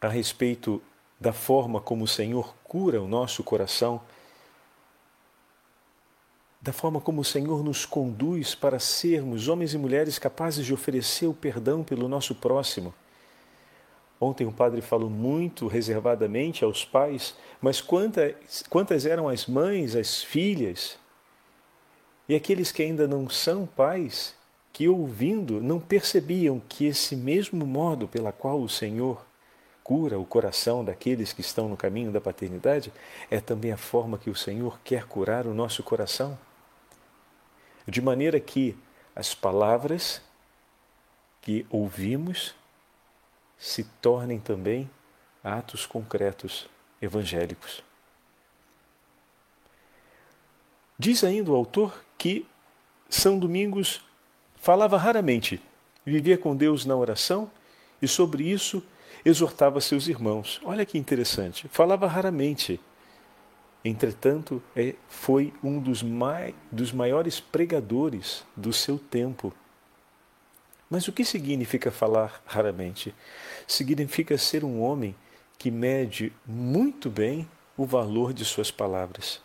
a 0.00 0.08
respeito 0.08 0.82
da 1.18 1.32
forma 1.32 1.80
como 1.80 2.04
o 2.04 2.08
Senhor 2.08 2.54
cura 2.64 3.02
o 3.02 3.08
nosso 3.08 3.42
coração, 3.42 4.00
da 6.60 6.72
forma 6.72 7.00
como 7.00 7.22
o 7.22 7.24
Senhor 7.24 7.64
nos 7.64 7.86
conduz 7.86 8.54
para 8.54 8.78
sermos 8.78 9.48
homens 9.48 9.72
e 9.72 9.78
mulheres 9.78 10.18
capazes 10.18 10.66
de 10.66 10.74
oferecer 10.74 11.26
o 11.26 11.34
perdão 11.34 11.82
pelo 11.82 12.08
nosso 12.08 12.34
próximo. 12.34 12.92
Ontem 14.20 14.46
o 14.46 14.52
padre 14.52 14.82
falou 14.82 15.08
muito 15.08 15.66
reservadamente 15.66 16.64
aos 16.64 16.84
pais, 16.84 17.36
mas 17.60 17.80
quantas, 17.80 18.64
quantas 18.68 19.06
eram 19.06 19.28
as 19.28 19.46
mães, 19.46 19.94
as 19.94 20.22
filhas 20.22 20.98
e 22.28 22.34
aqueles 22.34 22.70
que 22.70 22.82
ainda 22.82 23.08
não 23.08 23.30
são 23.30 23.64
pais, 23.64 24.34
que 24.78 24.86
ouvindo 24.86 25.60
não 25.60 25.80
percebiam 25.80 26.60
que 26.60 26.86
esse 26.86 27.16
mesmo 27.16 27.66
modo 27.66 28.06
pela 28.06 28.30
qual 28.30 28.60
o 28.60 28.68
Senhor 28.68 29.26
cura 29.82 30.16
o 30.16 30.24
coração 30.24 30.84
daqueles 30.84 31.32
que 31.32 31.40
estão 31.40 31.68
no 31.68 31.76
caminho 31.76 32.12
da 32.12 32.20
paternidade 32.20 32.92
é 33.28 33.40
também 33.40 33.72
a 33.72 33.76
forma 33.76 34.16
que 34.16 34.30
o 34.30 34.36
Senhor 34.36 34.78
quer 34.84 35.04
curar 35.04 35.48
o 35.48 35.52
nosso 35.52 35.82
coração. 35.82 36.38
De 37.88 38.00
maneira 38.00 38.38
que 38.38 38.78
as 39.16 39.34
palavras 39.34 40.22
que 41.40 41.66
ouvimos 41.70 42.54
se 43.58 43.82
tornem 43.82 44.38
também 44.38 44.88
atos 45.42 45.86
concretos 45.86 46.70
evangélicos. 47.02 47.82
Diz 50.96 51.24
ainda 51.24 51.50
o 51.50 51.56
autor 51.56 52.00
que 52.16 52.46
São 53.10 53.40
Domingos 53.40 54.06
falava 54.68 54.98
raramente, 54.98 55.62
vivia 56.04 56.36
com 56.36 56.54
Deus 56.54 56.84
na 56.84 56.94
oração 56.94 57.50
e 58.02 58.06
sobre 58.06 58.44
isso 58.44 58.82
exortava 59.24 59.80
seus 59.80 60.08
irmãos. 60.08 60.60
Olha 60.62 60.84
que 60.84 60.98
interessante, 60.98 61.66
falava 61.68 62.06
raramente. 62.06 62.78
Entretanto, 63.82 64.62
é, 64.76 64.94
foi 65.08 65.54
um 65.64 65.80
dos, 65.80 66.02
mai, 66.02 66.54
dos 66.70 66.92
maiores 66.92 67.40
pregadores 67.40 68.44
do 68.54 68.70
seu 68.70 68.98
tempo. 68.98 69.54
Mas 70.90 71.08
o 71.08 71.12
que 71.12 71.24
significa 71.24 71.90
falar 71.90 72.42
raramente? 72.44 73.14
Significa 73.66 74.36
ser 74.36 74.64
um 74.64 74.82
homem 74.82 75.16
que 75.56 75.70
mede 75.70 76.30
muito 76.44 77.08
bem 77.08 77.48
o 77.74 77.86
valor 77.86 78.34
de 78.34 78.44
suas 78.44 78.70
palavras. 78.70 79.40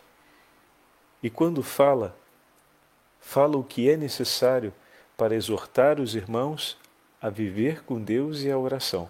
E 1.22 1.30
quando 1.30 1.62
fala, 1.62 2.14
fala 3.18 3.56
o 3.56 3.64
que 3.64 3.88
é 3.88 3.96
necessário 3.96 4.70
para 5.16 5.34
exortar 5.34 6.00
os 6.00 6.14
irmãos 6.14 6.76
a 7.20 7.30
viver 7.30 7.84
com 7.84 8.00
Deus 8.00 8.42
e 8.42 8.50
a 8.50 8.58
oração. 8.58 9.08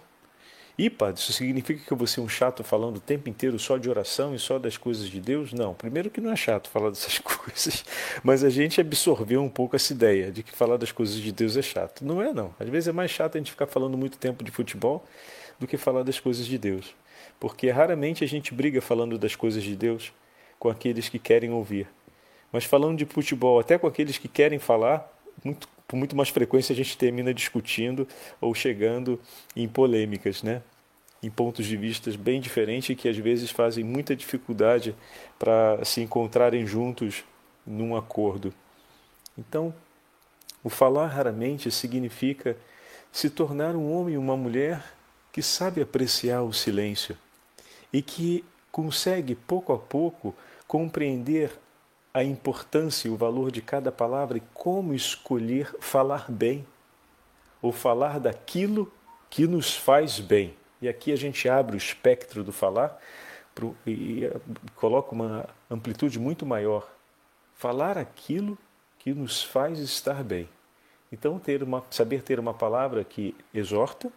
E, 0.77 0.89
padre, 0.89 1.21
isso 1.21 1.31
significa 1.31 1.81
que 1.85 1.91
eu 1.91 1.95
vou 1.95 2.05
ser 2.05 2.19
um 2.19 2.27
chato 2.27 2.61
falando 2.61 2.97
o 2.97 2.99
tempo 2.99 3.29
inteiro 3.29 3.57
só 3.57 3.77
de 3.77 3.89
oração 3.89 4.35
e 4.35 4.39
só 4.39 4.59
das 4.59 4.75
coisas 4.75 5.09
de 5.09 5.21
Deus? 5.21 5.53
Não. 5.53 5.73
Primeiro 5.73 6.09
que 6.09 6.19
não 6.19 6.31
é 6.31 6.35
chato 6.35 6.69
falar 6.69 6.89
dessas 6.89 7.17
coisas, 7.19 7.85
mas 8.21 8.43
a 8.43 8.49
gente 8.49 8.81
absorveu 8.81 9.41
um 9.41 9.47
pouco 9.47 9.77
essa 9.77 9.93
ideia 9.93 10.29
de 10.31 10.43
que 10.43 10.51
falar 10.51 10.75
das 10.75 10.91
coisas 10.91 11.15
de 11.15 11.31
Deus 11.31 11.55
é 11.55 11.61
chato. 11.61 12.03
Não 12.03 12.21
é, 12.21 12.33
não. 12.33 12.53
Às 12.59 12.67
vezes 12.67 12.89
é 12.89 12.91
mais 12.91 13.09
chato 13.09 13.35
a 13.35 13.37
gente 13.37 13.51
ficar 13.51 13.67
falando 13.67 13.97
muito 13.97 14.17
tempo 14.17 14.43
de 14.43 14.51
futebol 14.51 15.05
do 15.57 15.65
que 15.65 15.77
falar 15.77 16.03
das 16.03 16.19
coisas 16.19 16.45
de 16.45 16.57
Deus. 16.57 16.93
Porque 17.39 17.69
raramente 17.69 18.25
a 18.25 18.27
gente 18.27 18.53
briga 18.53 18.81
falando 18.81 19.17
das 19.17 19.33
coisas 19.33 19.63
de 19.63 19.77
Deus 19.77 20.11
com 20.59 20.67
aqueles 20.67 21.07
que 21.07 21.19
querem 21.19 21.51
ouvir. 21.51 21.87
Mas 22.51 22.65
falando 22.65 22.97
de 22.97 23.05
futebol, 23.05 23.59
até 23.59 23.77
com 23.77 23.87
aqueles 23.87 24.17
que 24.17 24.27
querem 24.27 24.59
falar, 24.59 25.09
muito 25.43 25.69
com 25.87 25.97
muito 25.97 26.15
mais 26.15 26.29
frequência 26.29 26.73
a 26.73 26.75
gente 26.75 26.97
termina 26.97 27.33
discutindo 27.33 28.07
ou 28.41 28.53
chegando 28.53 29.19
em 29.55 29.67
polêmicas, 29.67 30.41
né? 30.43 30.61
em 31.25 31.29
pontos 31.29 31.65
de 31.65 31.75
vista 31.75 32.11
bem 32.17 32.39
diferentes 32.39 32.95
que 32.95 33.09
às 33.09 33.17
vezes 33.17 33.49
fazem 33.49 33.83
muita 33.83 34.15
dificuldade 34.15 34.95
para 35.39 35.83
se 35.83 36.01
encontrarem 36.01 36.67
juntos 36.67 37.23
num 37.65 37.95
acordo. 37.95 38.53
Então, 39.35 39.73
o 40.63 40.69
falar 40.69 41.07
raramente 41.07 41.71
significa 41.71 42.55
se 43.11 43.29
tornar 43.29 43.75
um 43.75 43.91
homem 43.91 44.13
e 44.13 44.17
uma 44.17 44.37
mulher 44.37 44.83
que 45.31 45.41
sabe 45.41 45.81
apreciar 45.81 46.43
o 46.43 46.53
silêncio 46.53 47.17
e 47.91 48.03
que 48.03 48.45
consegue 48.71 49.33
pouco 49.33 49.73
a 49.73 49.79
pouco 49.79 50.35
compreender 50.67 51.51
a 52.15 52.23
importância 52.23 53.09
e 53.09 53.11
o 53.11 53.17
valor 53.17 53.51
de 53.51 53.61
cada 53.61 53.91
palavra 53.91 54.37
e 54.37 54.43
como 54.53 54.93
escolher 54.93 55.75
falar 55.81 56.31
bem 56.31 56.65
ou 57.61 57.73
falar 57.73 58.21
daquilo 58.21 58.89
que 59.29 59.45
nos 59.45 59.75
faz 59.75 60.21
bem. 60.21 60.55
E 60.81 60.87
aqui 60.87 61.11
a 61.11 61.17
gente 61.17 61.49
abre 61.49 61.75
o 61.75 61.77
espectro 61.77 62.41
do 62.41 62.53
falar 62.53 62.97
pro, 63.53 63.75
e, 63.85 64.31
coloca 64.77 65.11
uma 65.11 65.45
amplitude 65.69 66.17
muito 66.17 66.45
maior. 66.45 66.89
Falar 67.53 67.97
aquilo 67.97 68.57
que 68.97 69.13
nos 69.13 69.43
faz 69.43 69.79
estar 69.79 70.23
bem. 70.23 70.47
Então, 71.11 71.37
ter 71.37 71.61
uma, 71.61 71.83
saber 71.89 72.23
ter 72.23 72.39
uma 72.39 72.53
palavra 72.53 73.03
que 73.03 73.35
exorta, 73.53 74.09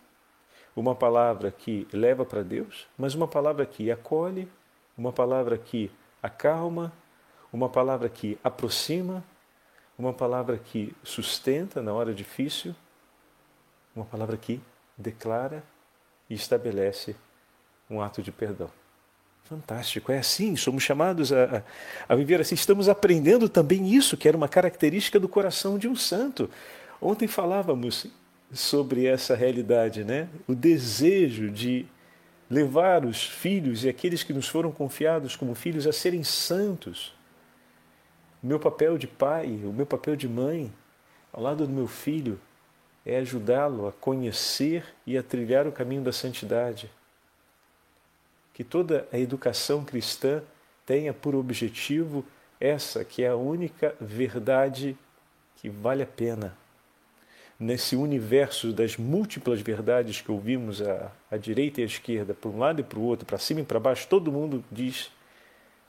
uma 0.77 0.95
palavra 0.95 1.51
que 1.51 1.89
leva 1.93 2.25
para 2.25 2.45
Deus, 2.45 2.87
mas 2.97 3.17
uma 3.17 3.27
palavra 3.27 3.67
que 3.67 3.91
acolhe, 3.91 4.49
uma 4.97 5.13
palavra 5.13 5.59
que 5.59 5.91
acalma, 6.23 6.93
uma 7.53 7.69
palavra 7.69 8.09
que 8.09 8.39
aproxima, 8.43 9.25
uma 9.99 10.13
palavra 10.13 10.59
que 10.59 10.95
sustenta 11.03 11.83
na 11.83 11.93
hora 11.93 12.15
difícil, 12.15 12.75
uma 13.95 14.05
palavra 14.05 14.37
que 14.37 14.61
declara 14.97 15.63
e 16.29 16.35
estabelece 16.35 17.17
um 17.91 18.01
ato 18.01 18.23
de 18.23 18.31
perdão. 18.31 18.71
Fantástico, 19.45 20.13
é 20.13 20.19
assim, 20.19 20.57
somos 20.57 20.83
chamados 20.83 21.33
a, 21.33 21.65
a, 22.07 22.15
viver 22.15 22.39
assim. 22.39 22.55
Estamos 22.55 22.87
aprendendo 22.87 23.49
também 23.49 23.89
isso, 23.95 24.17
que 24.17 24.29
era 24.29 24.37
uma 24.37 24.49
característica 24.49 25.19
do 25.19 25.27
coração 25.27 25.79
de 25.79 25.89
um 25.89 25.97
santo. 25.97 26.51
Ontem 27.01 27.27
falávamos 27.27 28.07
sobre 28.53 29.07
essa 29.07 29.35
realidade, 29.35 30.05
né? 30.05 30.29
O 30.47 30.55
desejo 30.55 31.51
de 31.51 31.87
levar 32.51 33.07
os 33.07 33.23
filhos 33.25 33.85
e 33.85 33.89
aqueles 33.89 34.23
que 34.23 34.35
nos 34.35 34.49
foram 34.49 34.71
confiados 34.71 35.35
como 35.35 35.55
filhos 35.55 35.87
a 35.87 35.93
serem 35.93 36.23
santos, 36.23 37.15
meu 38.49 38.59
papel 38.59 38.97
de 38.97 39.07
pai, 39.07 39.61
o 39.63 39.73
meu 39.75 39.85
papel 39.85 40.17
de 40.17 40.27
mãe, 40.27 40.73
ao 41.31 41.43
lado 41.43 41.67
do 41.67 41.73
meu 41.73 41.87
filho, 41.87 42.41
é 43.05 43.19
ajudá-lo 43.19 43.87
a 43.87 43.93
conhecer 43.93 44.85
e 45.07 45.19
a 45.19 45.23
trilhar 45.23 45.67
o 45.67 45.73
caminho 45.73 46.03
da 46.03 46.13
santidade. 46.13 46.91
Que 48.55 48.65
toda 48.65 49.07
a 49.13 49.19
educação 49.19 49.85
cristã 49.85 50.43
tenha 50.87 51.13
por 51.13 51.35
objetivo 51.35 52.25
essa 52.59 53.05
que 53.05 53.23
é 53.23 53.29
a 53.29 53.37
única 53.37 53.95
verdade 54.01 54.97
que 55.57 55.69
vale 55.69 56.03
a 56.03 56.07
pena. 56.07 56.57
Nesse 57.61 57.97
universo 57.97 58.73
das 58.73 58.97
múltiplas 58.97 59.61
verdades 59.61 60.23
que 60.23 60.33
ouvimos 60.33 60.81
à, 60.81 61.13
à 61.31 61.37
direita 61.37 61.81
e 61.81 61.85
à 61.85 61.87
esquerda, 61.87 62.33
para 62.33 62.49
um 62.49 62.59
lado 62.59 62.81
e 62.81 62.85
para 62.85 62.99
o 62.99 63.03
outro, 63.03 63.27
para 63.27 63.37
cima 63.37 63.61
e 63.61 63.65
para 63.65 63.79
baixo, 63.79 64.09
todo 64.09 64.33
mundo 64.33 64.65
diz 64.73 65.11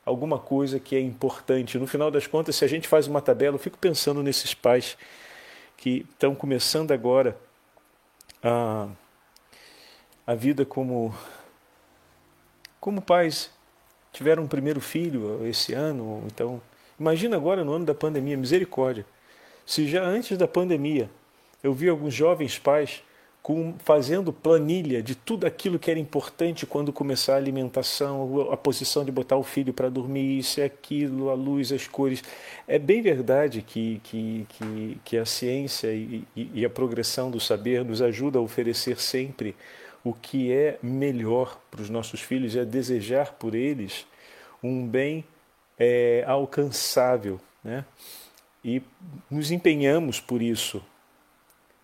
alguma 0.09 0.39
coisa 0.39 0.79
que 0.79 0.95
é 0.95 0.99
importante. 0.99 1.77
No 1.77 1.85
final 1.85 2.09
das 2.09 2.25
contas, 2.25 2.55
se 2.55 2.65
a 2.65 2.67
gente 2.67 2.87
faz 2.87 3.07
uma 3.07 3.21
tabela, 3.21 3.55
eu 3.55 3.59
fico 3.59 3.77
pensando 3.77 4.23
nesses 4.23 4.53
pais 4.53 4.97
que 5.77 6.05
estão 6.09 6.33
começando 6.33 6.91
agora 6.91 7.37
a, 8.43 8.87
a 10.25 10.33
vida 10.33 10.65
como, 10.65 11.13
como 12.79 13.01
pais. 13.01 13.51
Tiveram 14.11 14.43
um 14.43 14.47
primeiro 14.47 14.81
filho 14.81 15.45
esse 15.45 15.73
ano, 15.73 16.23
então 16.25 16.59
imagina 16.99 17.37
agora 17.37 17.63
no 17.63 17.71
ano 17.71 17.85
da 17.85 17.93
pandemia, 17.93 18.35
misericórdia. 18.35 19.05
Se 19.63 19.87
já 19.87 20.03
antes 20.03 20.35
da 20.35 20.47
pandemia 20.47 21.09
eu 21.61 21.71
vi 21.71 21.87
alguns 21.87 22.15
jovens 22.15 22.57
pais 22.57 23.03
com, 23.41 23.74
fazendo 23.79 24.31
planilha 24.34 25.01
de 25.01 25.15
tudo 25.15 25.48
aquilo 25.48 25.79
que 25.79 25.89
era 25.89 26.00
importante 26.00 26.65
quando 26.65 26.93
começar 26.93 27.34
a 27.34 27.38
alimentação, 27.38 28.51
a 28.51 28.58
posição 28.58 29.03
de 29.03 29.12
botar 29.12 29.38
o 29.38 29.43
filho 29.43 29.74
para 29.74 29.89
dormir, 29.89 30.39
isso 30.39 30.60
e 30.60 30.63
aquilo, 30.63 31.29
a 31.29 31.34
luz, 31.34 31.72
as 31.72 31.88
cores. 31.88 32.24
É 32.67 32.77
bem 32.77 33.01
verdade 33.01 33.62
que, 33.62 34.01
que, 34.03 34.46
que, 34.50 34.98
que 35.03 35.17
a 35.17 35.25
ciência 35.25 35.91
e, 35.93 36.24
e, 36.36 36.51
e 36.53 36.65
a 36.65 36.69
progressão 36.69 37.31
do 37.31 37.39
saber 37.39 37.84
nos 37.84 38.01
ajuda 38.01 38.39
a 38.39 38.41
oferecer 38.41 39.00
sempre 39.00 39.55
o 40.03 40.13
que 40.13 40.51
é 40.51 40.77
melhor 40.81 41.60
para 41.69 41.81
os 41.81 41.89
nossos 41.89 42.22
filhos, 42.22 42.55
é 42.55 42.63
desejar 42.63 43.34
por 43.34 43.53
eles 43.55 44.05
um 44.63 44.86
bem 44.88 45.25
é, 45.77 46.24
alcançável. 46.27 47.39
Né? 47.63 47.86
E 48.63 48.81
nos 49.29 49.51
empenhamos 49.51 50.19
por 50.19 50.41
isso, 50.41 50.84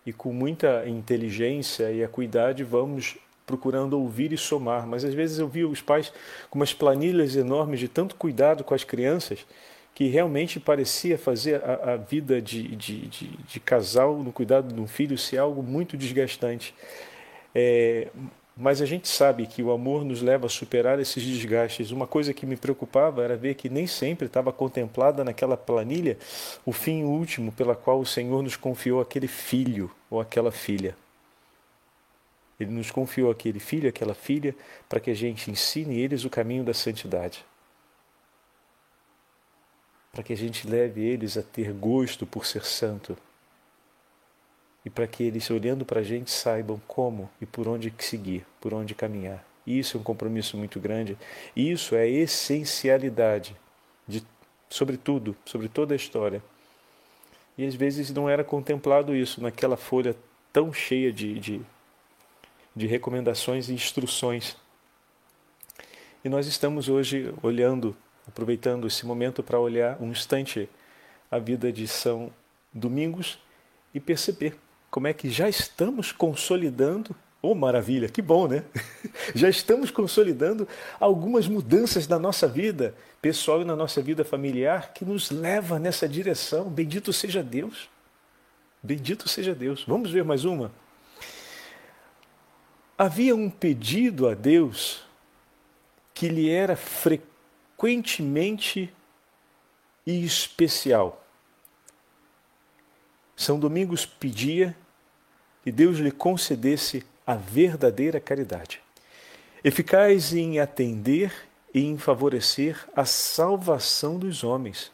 e 0.06 0.12
com 0.12 0.32
muita 0.32 0.88
inteligência 0.88 1.90
e 1.90 2.02
acuidade 2.02 2.62
vamos 2.62 3.18
procurando 3.44 3.98
ouvir 3.98 4.32
e 4.32 4.38
somar. 4.38 4.86
Mas 4.86 5.04
às 5.04 5.12
vezes 5.12 5.38
eu 5.38 5.48
vi 5.48 5.64
os 5.64 5.82
pais 5.82 6.12
com 6.48 6.58
umas 6.58 6.72
planilhas 6.72 7.34
enormes 7.36 7.80
de 7.80 7.88
tanto 7.88 8.14
cuidado 8.14 8.64
com 8.64 8.72
as 8.72 8.84
crianças 8.84 9.44
que 9.94 10.08
realmente 10.08 10.60
parecia 10.60 11.16
fazer 11.16 11.62
a, 11.64 11.94
a 11.94 11.96
vida 11.96 12.40
de, 12.40 12.76
de, 12.76 13.06
de, 13.06 13.26
de, 13.28 13.60
casal 13.60 14.18
no 14.18 14.30
cuidado 14.30 14.74
de 14.74 14.78
um 14.78 14.86
filho 14.86 15.16
ser 15.16 15.38
algo 15.38 15.62
muito 15.62 15.96
desgastante. 15.96 16.74
É, 17.54 18.08
mas 18.58 18.80
a 18.80 18.86
gente 18.86 19.06
sabe 19.06 19.46
que 19.46 19.62
o 19.62 19.70
amor 19.70 20.02
nos 20.02 20.22
leva 20.22 20.46
a 20.46 20.48
superar 20.48 20.98
esses 20.98 21.22
desgastes. 21.22 21.90
Uma 21.90 22.06
coisa 22.06 22.32
que 22.32 22.46
me 22.46 22.56
preocupava 22.56 23.22
era 23.22 23.36
ver 23.36 23.54
que 23.54 23.68
nem 23.68 23.86
sempre 23.86 24.26
estava 24.26 24.50
contemplada 24.50 25.22
naquela 25.22 25.58
planilha 25.58 26.16
o 26.64 26.72
fim 26.72 27.04
último 27.04 27.52
pela 27.52 27.76
qual 27.76 28.00
o 28.00 28.06
Senhor 28.06 28.42
nos 28.42 28.56
confiou 28.56 28.98
aquele 28.98 29.28
filho 29.28 29.90
ou 30.08 30.22
aquela 30.22 30.50
filha. 30.50 30.96
Ele 32.58 32.70
nos 32.70 32.90
confiou 32.90 33.30
aquele 33.30 33.60
filho, 33.60 33.90
aquela 33.90 34.14
filha, 34.14 34.56
para 34.88 35.00
que 35.00 35.10
a 35.10 35.14
gente 35.14 35.50
ensine 35.50 36.00
eles 36.00 36.24
o 36.24 36.30
caminho 36.30 36.64
da 36.64 36.72
santidade. 36.72 37.44
Para 40.10 40.22
que 40.22 40.32
a 40.32 40.36
gente 40.36 40.66
leve 40.66 41.04
eles 41.04 41.36
a 41.36 41.42
ter 41.42 41.74
gosto 41.74 42.24
por 42.26 42.46
ser 42.46 42.64
santo 42.64 43.18
e 44.86 44.90
para 44.90 45.04
que 45.08 45.24
eles, 45.24 45.50
olhando 45.50 45.84
para 45.84 45.98
a 45.98 46.02
gente, 46.04 46.30
saibam 46.30 46.80
como 46.86 47.28
e 47.40 47.44
por 47.44 47.66
onde 47.66 47.92
seguir, 47.98 48.46
por 48.60 48.72
onde 48.72 48.94
caminhar. 48.94 49.44
Isso 49.66 49.96
é 49.96 50.00
um 50.00 50.02
compromisso 50.04 50.56
muito 50.56 50.78
grande. 50.78 51.18
Isso 51.56 51.96
é 51.96 52.02
a 52.02 52.06
essencialidade 52.06 53.56
de, 54.06 54.22
sobre 54.70 54.96
tudo, 54.96 55.36
sobre 55.44 55.68
toda 55.68 55.92
a 55.92 55.96
história. 55.96 56.40
E 57.58 57.66
às 57.66 57.74
vezes 57.74 58.12
não 58.12 58.30
era 58.30 58.44
contemplado 58.44 59.12
isso 59.16 59.42
naquela 59.42 59.76
folha 59.76 60.14
tão 60.52 60.72
cheia 60.72 61.12
de, 61.12 61.36
de, 61.40 61.60
de 62.76 62.86
recomendações 62.86 63.68
e 63.68 63.74
instruções. 63.74 64.56
E 66.24 66.28
nós 66.28 66.46
estamos 66.46 66.88
hoje 66.88 67.34
olhando, 67.42 67.96
aproveitando 68.24 68.86
esse 68.86 69.04
momento 69.04 69.42
para 69.42 69.58
olhar 69.58 70.00
um 70.00 70.12
instante 70.12 70.68
a 71.28 71.40
vida 71.40 71.72
de 71.72 71.88
São 71.88 72.30
Domingos 72.72 73.36
e 73.92 73.98
perceber 73.98 74.56
como 74.96 75.08
é 75.08 75.12
que 75.12 75.28
já 75.28 75.46
estamos 75.46 76.10
consolidando 76.10 77.14
Oh, 77.42 77.54
maravilha, 77.54 78.08
que 78.08 78.22
bom, 78.22 78.48
né? 78.48 78.64
Já 79.34 79.46
estamos 79.48 79.90
consolidando 79.90 80.66
algumas 80.98 81.46
mudanças 81.46 82.08
na 82.08 82.18
nossa 82.18 82.48
vida 82.48 82.94
pessoal 83.20 83.60
e 83.60 83.64
na 83.64 83.76
nossa 83.76 84.00
vida 84.00 84.24
familiar 84.24 84.94
que 84.94 85.04
nos 85.04 85.30
leva 85.30 85.78
nessa 85.78 86.08
direção. 86.08 86.70
Bendito 86.70 87.12
seja 87.12 87.42
Deus. 87.42 87.90
Bendito 88.82 89.28
seja 89.28 89.54
Deus. 89.54 89.84
Vamos 89.86 90.10
ver 90.10 90.24
mais 90.24 90.46
uma. 90.46 90.72
Havia 92.96 93.36
um 93.36 93.50
pedido 93.50 94.26
a 94.26 94.34
Deus 94.34 95.04
que 96.14 96.28
lhe 96.28 96.50
era 96.50 96.74
frequentemente 96.74 98.92
e 100.06 100.24
especial. 100.24 101.22
São 103.36 103.60
Domingos 103.60 104.06
pedia 104.06 104.74
e 105.66 105.72
Deus 105.72 105.98
lhe 105.98 106.12
concedesse 106.12 107.04
a 107.26 107.34
verdadeira 107.34 108.20
caridade, 108.20 108.80
eficaz 109.64 110.32
em 110.32 110.60
atender 110.60 111.32
e 111.74 111.84
em 111.84 111.98
favorecer 111.98 112.88
a 112.94 113.04
salvação 113.04 114.16
dos 114.16 114.44
homens. 114.44 114.92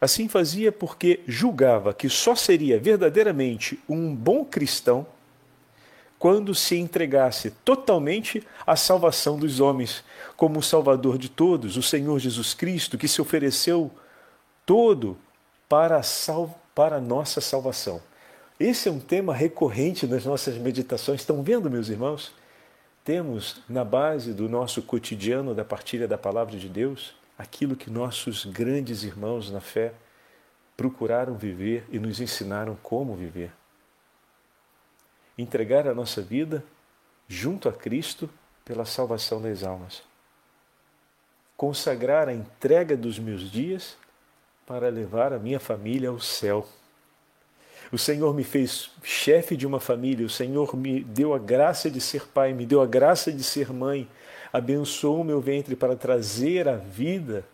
Assim 0.00 0.26
fazia 0.28 0.72
porque 0.72 1.20
julgava 1.26 1.92
que 1.92 2.08
só 2.08 2.34
seria 2.34 2.80
verdadeiramente 2.80 3.78
um 3.88 4.14
bom 4.14 4.44
cristão 4.44 5.06
quando 6.18 6.54
se 6.54 6.76
entregasse 6.76 7.50
totalmente 7.64 8.42
à 8.66 8.74
salvação 8.74 9.38
dos 9.38 9.60
homens, 9.60 10.02
como 10.36 10.58
o 10.58 10.62
Salvador 10.62 11.16
de 11.16 11.28
todos, 11.28 11.76
o 11.76 11.82
Senhor 11.82 12.18
Jesus 12.18 12.54
Cristo, 12.54 12.98
que 12.98 13.06
se 13.06 13.20
ofereceu 13.20 13.90
todo 14.66 15.16
para 15.68 16.02
sal... 16.02 16.60
para 16.74 16.96
a 16.96 17.00
nossa 17.00 17.40
salvação. 17.40 18.00
Esse 18.58 18.88
é 18.88 18.92
um 18.92 18.98
tema 18.98 19.32
recorrente 19.32 20.04
nas 20.04 20.24
nossas 20.24 20.56
meditações. 20.56 21.20
Estão 21.20 21.44
vendo, 21.44 21.70
meus 21.70 21.88
irmãos? 21.88 22.34
Temos 23.04 23.62
na 23.68 23.84
base 23.84 24.34
do 24.34 24.48
nosso 24.48 24.82
cotidiano 24.82 25.54
da 25.54 25.64
partilha 25.64 26.08
da 26.08 26.18
palavra 26.18 26.58
de 26.58 26.68
Deus 26.68 27.14
aquilo 27.38 27.76
que 27.76 27.88
nossos 27.88 28.44
grandes 28.44 29.04
irmãos 29.04 29.48
na 29.48 29.60
fé 29.60 29.94
procuraram 30.76 31.36
viver 31.36 31.86
e 31.88 32.00
nos 32.00 32.20
ensinaram 32.20 32.76
como 32.82 33.14
viver. 33.14 33.52
Entregar 35.38 35.86
a 35.86 35.94
nossa 35.94 36.20
vida 36.20 36.64
junto 37.28 37.68
a 37.68 37.72
Cristo 37.72 38.28
pela 38.64 38.84
salvação 38.84 39.40
das 39.40 39.62
almas. 39.62 40.02
Consagrar 41.56 42.28
a 42.28 42.34
entrega 42.34 42.96
dos 42.96 43.20
meus 43.20 43.52
dias 43.52 43.96
para 44.66 44.88
levar 44.88 45.32
a 45.32 45.38
minha 45.38 45.60
família 45.60 46.08
ao 46.08 46.18
céu 46.18 46.66
o 47.90 47.96
Senhor 47.96 48.34
me 48.34 48.44
fez 48.44 48.90
chefe 49.02 49.56
de 49.56 49.66
uma 49.66 49.80
família, 49.80 50.26
o 50.26 50.30
Senhor 50.30 50.76
me 50.76 51.02
deu 51.02 51.32
a 51.32 51.38
graça 51.38 51.90
de 51.90 52.00
ser 52.00 52.26
pai, 52.26 52.52
me 52.52 52.66
deu 52.66 52.82
a 52.82 52.86
graça 52.86 53.32
de 53.32 53.42
ser 53.42 53.72
mãe, 53.72 54.08
abençoou 54.52 55.22
o 55.22 55.24
meu 55.24 55.40
ventre 55.40 55.74
para 55.74 55.96
trazer 55.96 56.68
a 56.68 56.76
vida 56.76 57.44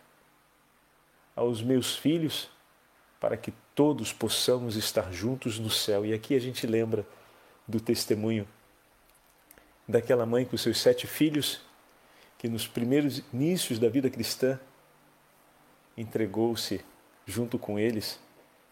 aos 1.36 1.62
meus 1.62 1.96
filhos, 1.96 2.48
para 3.20 3.36
que 3.36 3.52
todos 3.74 4.12
possamos 4.12 4.76
estar 4.76 5.12
juntos 5.12 5.58
no 5.58 5.70
céu. 5.70 6.04
E 6.04 6.12
aqui 6.12 6.34
a 6.34 6.40
gente 6.40 6.66
lembra 6.66 7.06
do 7.66 7.80
testemunho 7.80 8.46
daquela 9.86 10.26
mãe 10.26 10.44
com 10.44 10.56
seus 10.56 10.80
sete 10.80 11.06
filhos, 11.06 11.60
que 12.38 12.48
nos 12.48 12.66
primeiros 12.66 13.22
inícios 13.32 13.78
da 13.78 13.88
vida 13.88 14.10
cristã 14.10 14.58
entregou-se 15.96 16.84
junto 17.26 17.58
com 17.58 17.78
eles 17.78 18.18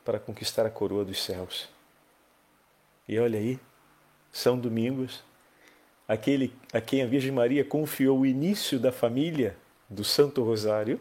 para 0.04 0.18
conquistar 0.18 0.66
a 0.66 0.70
coroa 0.70 1.04
dos 1.04 1.22
céus. 1.22 1.68
E 3.08 3.18
olha 3.18 3.38
aí, 3.38 3.58
São 4.32 4.58
Domingos, 4.58 5.22
aquele 6.06 6.52
a 6.72 6.80
quem 6.80 7.02
a 7.02 7.06
Virgem 7.06 7.32
Maria 7.32 7.64
confiou 7.64 8.20
o 8.20 8.26
início 8.26 8.78
da 8.78 8.92
família 8.92 9.56
do 9.88 10.04
Santo 10.04 10.42
Rosário, 10.42 11.00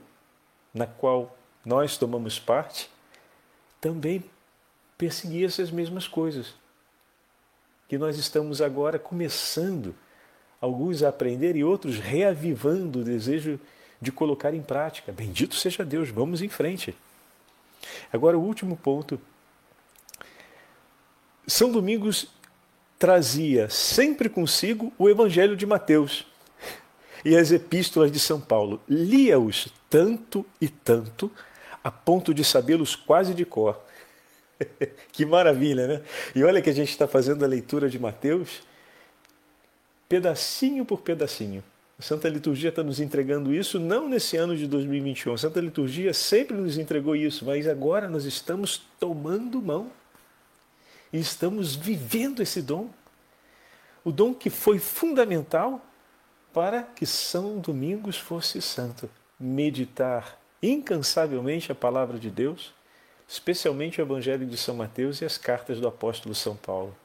na 0.74 0.86
qual 0.86 1.38
nós 1.66 1.98
tomamos 1.98 2.40
parte, 2.40 2.90
também 3.80 4.24
perseguia 4.98 5.48
essas 5.48 5.72
mesmas 5.72 6.08
coisas. 6.08 6.54
Que 7.88 7.98
nós 7.98 8.18
estamos 8.18 8.62
agora 8.62 8.98
começando, 8.98 9.96
alguns 10.60 11.04
a 11.04 11.10
aprender 11.10 11.56
e 11.56 11.64
outros 11.64 11.98
reavivando 11.98 13.00
o 13.00 13.04
desejo 13.04 13.60
de 14.02 14.12
colocar 14.12 14.54
em 14.54 14.62
prática. 14.62 15.12
Bendito 15.12 15.56
seja 15.56 15.84
Deus, 15.84 16.10
vamos 16.10 16.42
em 16.42 16.50
frente. 16.50 16.96
Agora, 18.12 18.38
o 18.38 18.41
último 18.41 18.78
ponto. 18.78 19.20
São 21.48 21.72
Domingos 21.72 22.28
trazia 22.98 23.70
sempre 23.70 24.30
consigo 24.30 24.94
o 24.98 25.10
Evangelho 25.10 25.58
de 25.58 25.65
Mateus 25.65 26.26
e 27.26 27.36
as 27.36 27.52
epístolas 27.52 28.12
de 28.12 28.20
São 28.20 28.39
Paulo. 28.39 28.82
Lia-os 28.88 29.67
tanto 29.89 30.46
e 30.60 30.67
tanto, 30.67 31.32
a 31.84 31.91
ponto 31.91 32.34
de 32.34 32.44
sabê-los 32.44 32.96
quase 32.96 33.34
de 33.34 33.46
cor. 33.46 33.82
que 35.12 35.26
maravilha, 35.26 35.88
né? 35.88 36.02
E 36.36 36.44
olha 36.44 36.62
que 36.62 36.70
a 36.70 36.74
gente 36.74 36.89
está 36.89 37.08
fazendo 37.08 37.44
a 37.44 37.48
leitura 37.48 37.89
de 37.89 38.00
Mateus, 38.00 38.62
pedacinho 40.08 40.86
por 40.86 41.02
pedacinho. 41.02 41.63
A 42.02 42.04
Santa 42.04 42.28
Liturgia 42.28 42.70
está 42.70 42.82
nos 42.82 43.00
entregando 43.00 43.54
isso 43.54 43.80
não 43.80 44.10
nesse 44.10 44.36
ano 44.36 44.58
de 44.58 44.66
2021. 44.66 45.36
A 45.36 45.38
Santa 45.38 45.62
Liturgia 45.62 46.16
sempre 46.16 46.58
nos 46.58 46.80
entregou 46.80 47.16
isso, 47.16 47.46
mas 47.46 47.68
agora 47.68 48.10
nós 48.10 48.26
estamos 48.26 48.82
tomando 49.00 49.62
mão 49.62 49.92
e 51.14 51.20
estamos 51.20 51.76
vivendo 51.76 52.42
esse 52.42 52.60
dom. 52.60 52.90
O 54.04 54.12
dom 54.12 54.34
que 54.34 54.50
foi 54.50 54.80
fundamental 54.80 55.80
para 56.52 56.82
que 56.82 57.06
São 57.06 57.60
Domingos 57.60 58.18
fosse 58.18 58.64
santo. 58.64 59.08
Meditar 59.40 60.40
incansavelmente 60.60 61.72
a 61.72 61.76
palavra 61.76 62.18
de 62.18 62.32
Deus, 62.32 62.74
especialmente 63.28 64.02
o 64.02 64.04
Evangelho 64.04 64.48
de 64.48 64.58
São 64.58 64.76
Mateus 64.76 65.22
e 65.22 65.26
as 65.26 65.38
cartas 65.38 65.80
do 65.80 65.88
apóstolo 65.88 66.34
São 66.34 66.56
Paulo. 66.56 66.98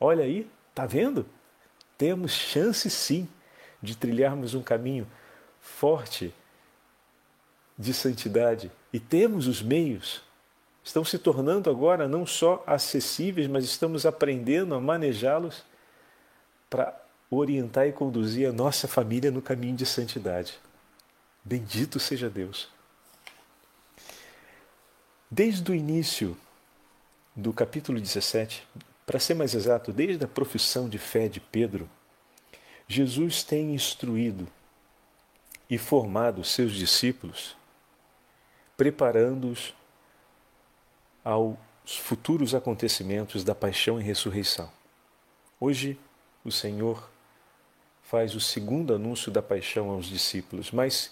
Olha 0.00 0.24
aí, 0.24 0.50
tá 0.74 0.86
vendo? 0.86 1.24
Temos 1.96 2.32
chance 2.32 2.90
sim 2.90 3.28
de 3.84 3.96
trilharmos 3.96 4.54
um 4.54 4.62
caminho 4.62 5.06
forte 5.60 6.34
de 7.78 7.92
santidade 7.92 8.70
e 8.92 8.98
temos 8.98 9.46
os 9.46 9.62
meios. 9.62 10.22
Estão 10.82 11.04
se 11.04 11.18
tornando 11.18 11.70
agora 11.70 12.06
não 12.08 12.26
só 12.26 12.62
acessíveis, 12.66 13.46
mas 13.46 13.64
estamos 13.64 14.04
aprendendo 14.04 14.74
a 14.74 14.80
manejá-los 14.80 15.64
para 16.68 17.00
orientar 17.30 17.86
e 17.86 17.92
conduzir 17.92 18.48
a 18.48 18.52
nossa 18.52 18.86
família 18.86 19.30
no 19.30 19.40
caminho 19.40 19.76
de 19.76 19.86
santidade. 19.86 20.58
Bendito 21.44 21.98
seja 21.98 22.28
Deus. 22.28 22.68
Desde 25.30 25.70
o 25.70 25.74
início 25.74 26.36
do 27.34 27.52
capítulo 27.52 28.00
17, 28.00 28.66
para 29.04 29.18
ser 29.18 29.34
mais 29.34 29.54
exato, 29.54 29.92
desde 29.92 30.24
a 30.24 30.28
profissão 30.28 30.88
de 30.88 30.98
fé 30.98 31.28
de 31.28 31.40
Pedro, 31.40 31.88
Jesus 32.86 33.42
tem 33.42 33.74
instruído 33.74 34.46
e 35.68 35.78
formado 35.78 36.44
seus 36.44 36.72
discípulos, 36.72 37.56
preparando-os 38.76 39.74
aos 41.24 41.56
futuros 41.98 42.54
acontecimentos 42.54 43.42
da 43.42 43.54
paixão 43.54 44.00
e 44.00 44.04
ressurreição. 44.04 44.70
Hoje, 45.58 45.98
o 46.44 46.52
Senhor 46.52 47.10
faz 48.02 48.34
o 48.34 48.40
segundo 48.40 48.94
anúncio 48.94 49.32
da 49.32 49.40
paixão 49.40 49.88
aos 49.90 50.06
discípulos, 50.06 50.70
mas 50.70 51.10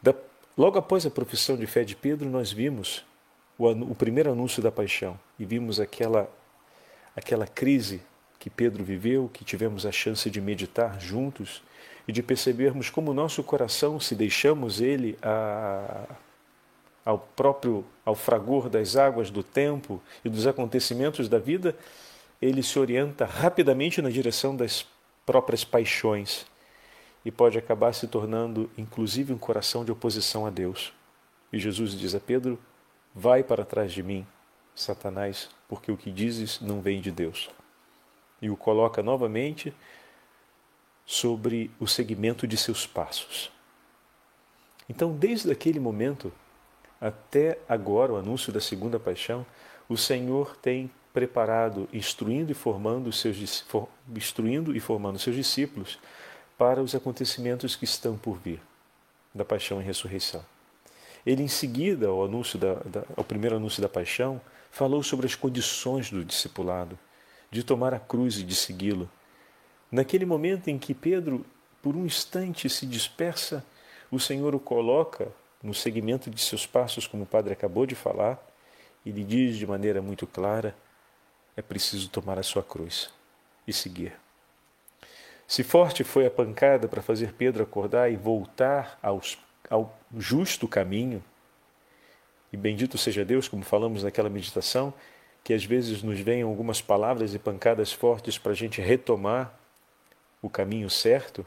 da, 0.00 0.14
logo 0.56 0.78
após 0.78 1.04
a 1.04 1.10
profissão 1.10 1.56
de 1.56 1.66
fé 1.66 1.84
de 1.84 1.94
Pedro, 1.94 2.28
nós 2.30 2.50
vimos 2.50 3.04
o, 3.58 3.68
o 3.68 3.94
primeiro 3.94 4.32
anúncio 4.32 4.62
da 4.62 4.72
paixão 4.72 5.20
e 5.38 5.44
vimos 5.44 5.78
aquela, 5.78 6.30
aquela 7.14 7.46
crise 7.46 8.00
que 8.42 8.50
Pedro 8.50 8.82
viveu, 8.82 9.30
que 9.32 9.44
tivemos 9.44 9.86
a 9.86 9.92
chance 9.92 10.28
de 10.28 10.40
meditar 10.40 11.00
juntos 11.00 11.62
e 12.08 12.12
de 12.12 12.24
percebermos 12.24 12.90
como 12.90 13.14
nosso 13.14 13.40
coração, 13.44 14.00
se 14.00 14.16
deixamos 14.16 14.80
ele 14.80 15.16
a, 15.22 16.08
ao 17.04 17.20
próprio 17.20 17.84
ao 18.04 18.16
fragor 18.16 18.68
das 18.68 18.96
águas 18.96 19.30
do 19.30 19.44
tempo 19.44 20.02
e 20.24 20.28
dos 20.28 20.44
acontecimentos 20.44 21.28
da 21.28 21.38
vida, 21.38 21.76
ele 22.40 22.64
se 22.64 22.76
orienta 22.80 23.24
rapidamente 23.24 24.02
na 24.02 24.10
direção 24.10 24.56
das 24.56 24.84
próprias 25.24 25.62
paixões 25.62 26.44
e 27.24 27.30
pode 27.30 27.56
acabar 27.56 27.92
se 27.92 28.08
tornando 28.08 28.68
inclusive 28.76 29.32
um 29.32 29.38
coração 29.38 29.84
de 29.84 29.92
oposição 29.92 30.44
a 30.44 30.50
Deus. 30.50 30.92
E 31.52 31.60
Jesus 31.60 31.92
diz 31.92 32.12
a 32.12 32.18
Pedro: 32.18 32.58
Vai 33.14 33.44
para 33.44 33.64
trás 33.64 33.92
de 33.92 34.02
mim, 34.02 34.26
Satanás, 34.74 35.48
porque 35.68 35.92
o 35.92 35.96
que 35.96 36.10
dizes 36.10 36.60
não 36.60 36.80
vem 36.80 37.00
de 37.00 37.12
Deus 37.12 37.48
e 38.42 38.50
o 38.50 38.56
coloca 38.56 39.02
novamente 39.02 39.72
sobre 41.06 41.70
o 41.80 41.86
segmento 41.86 42.46
de 42.46 42.56
seus 42.56 42.86
passos. 42.86 43.50
Então, 44.88 45.12
desde 45.12 45.50
aquele 45.50 45.80
momento 45.80 46.32
até 47.00 47.58
agora, 47.68 48.12
o 48.12 48.16
anúncio 48.16 48.52
da 48.52 48.60
segunda 48.60 48.98
paixão, 48.98 49.46
o 49.88 49.96
Senhor 49.96 50.56
tem 50.56 50.90
preparado, 51.12 51.88
instruindo 51.92 52.52
e 52.52 52.54
formando 52.54 53.12
seus 53.12 53.64
instruindo 54.14 54.74
e 54.74 54.80
formando 54.80 55.18
seus 55.18 55.36
discípulos 55.36 55.98
para 56.56 56.82
os 56.82 56.94
acontecimentos 56.94 57.76
que 57.76 57.84
estão 57.84 58.16
por 58.16 58.38
vir 58.38 58.60
da 59.34 59.44
paixão 59.44 59.80
e 59.80 59.84
ressurreição. 59.84 60.44
Ele, 61.24 61.42
em 61.42 61.48
seguida, 61.48 62.08
ao, 62.08 62.24
anúncio 62.24 62.58
da, 62.58 62.74
da, 62.74 63.04
ao 63.16 63.24
primeiro 63.24 63.56
anúncio 63.56 63.80
da 63.80 63.88
paixão, 63.88 64.40
falou 64.70 65.02
sobre 65.02 65.26
as 65.26 65.34
condições 65.34 66.10
do 66.10 66.24
discipulado, 66.24 66.98
de 67.52 67.62
tomar 67.62 67.92
a 67.92 68.00
cruz 68.00 68.38
e 68.38 68.42
de 68.42 68.54
segui-lo. 68.54 69.08
Naquele 69.90 70.24
momento 70.24 70.68
em 70.68 70.78
que 70.78 70.94
Pedro, 70.94 71.44
por 71.82 71.94
um 71.94 72.06
instante, 72.06 72.68
se 72.70 72.86
dispersa, 72.86 73.62
o 74.10 74.18
Senhor 74.18 74.54
o 74.54 74.58
coloca 74.58 75.28
no 75.62 75.74
segmento 75.74 76.30
de 76.30 76.40
seus 76.40 76.66
passos, 76.66 77.06
como 77.06 77.24
o 77.24 77.26
padre 77.26 77.52
acabou 77.52 77.84
de 77.84 77.94
falar, 77.94 78.42
e 79.04 79.10
lhe 79.10 79.22
diz 79.22 79.56
de 79.58 79.66
maneira 79.66 80.00
muito 80.00 80.26
clara: 80.26 80.74
é 81.54 81.60
preciso 81.60 82.08
tomar 82.08 82.38
a 82.38 82.42
sua 82.42 82.62
cruz 82.62 83.10
e 83.68 83.72
seguir. 83.72 84.14
Se 85.46 85.62
forte 85.62 86.02
foi 86.02 86.24
a 86.24 86.30
pancada 86.30 86.88
para 86.88 87.02
fazer 87.02 87.34
Pedro 87.34 87.62
acordar 87.62 88.10
e 88.10 88.16
voltar 88.16 88.98
aos, 89.02 89.36
ao 89.68 89.94
justo 90.16 90.66
caminho, 90.66 91.22
e 92.50 92.56
bendito 92.56 92.96
seja 92.96 93.26
Deus, 93.26 93.46
como 93.46 93.62
falamos 93.62 94.02
naquela 94.02 94.30
meditação, 94.30 94.94
que 95.44 95.52
às 95.52 95.64
vezes 95.64 96.02
nos 96.02 96.20
venham 96.20 96.48
algumas 96.48 96.80
palavras 96.80 97.34
e 97.34 97.38
pancadas 97.38 97.92
fortes 97.92 98.38
para 98.38 98.52
a 98.52 98.54
gente 98.54 98.80
retomar 98.80 99.58
o 100.40 100.48
caminho 100.48 100.88
certo, 100.88 101.46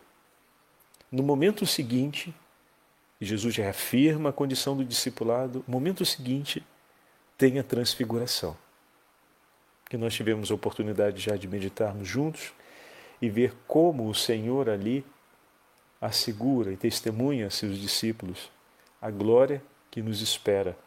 no 1.12 1.23
momento 1.23 1.65
seguinte, 1.65 2.34
Jesus 3.21 3.55
reafirma 3.55 4.29
a 4.29 4.34
condição 4.34 4.75
do 4.75 4.84
discipulado, 4.84 5.63
no 5.67 5.71
momento 5.71 6.05
seguinte 6.05 6.65
tem 7.38 7.60
a 7.60 7.63
transfiguração. 7.63 8.58
Que 9.89 9.97
nós 9.97 10.13
tivemos 10.13 10.51
a 10.51 10.55
oportunidade 10.55 11.21
já 11.21 11.36
de 11.36 11.47
meditarmos 11.47 12.08
juntos 12.08 12.53
e 13.21 13.29
ver 13.29 13.53
como 13.67 14.10
o 14.10 14.15
Senhor 14.15 14.69
ali 14.69 15.05
assegura 16.01 16.73
e 16.73 16.77
testemunha 16.77 17.47
a 17.47 17.49
seus 17.49 17.77
discípulos 17.77 18.51
a 19.01 19.10
glória 19.10 19.62
que 19.89 20.01
nos 20.01 20.21
espera 20.21 20.77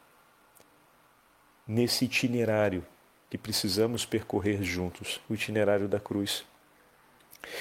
nesse 1.66 2.04
itinerário 2.04 2.84
que 3.30 3.36
precisamos 3.36 4.04
percorrer 4.04 4.62
juntos 4.62 5.20
o 5.28 5.34
itinerário 5.34 5.88
da 5.88 6.00
cruz. 6.00 6.44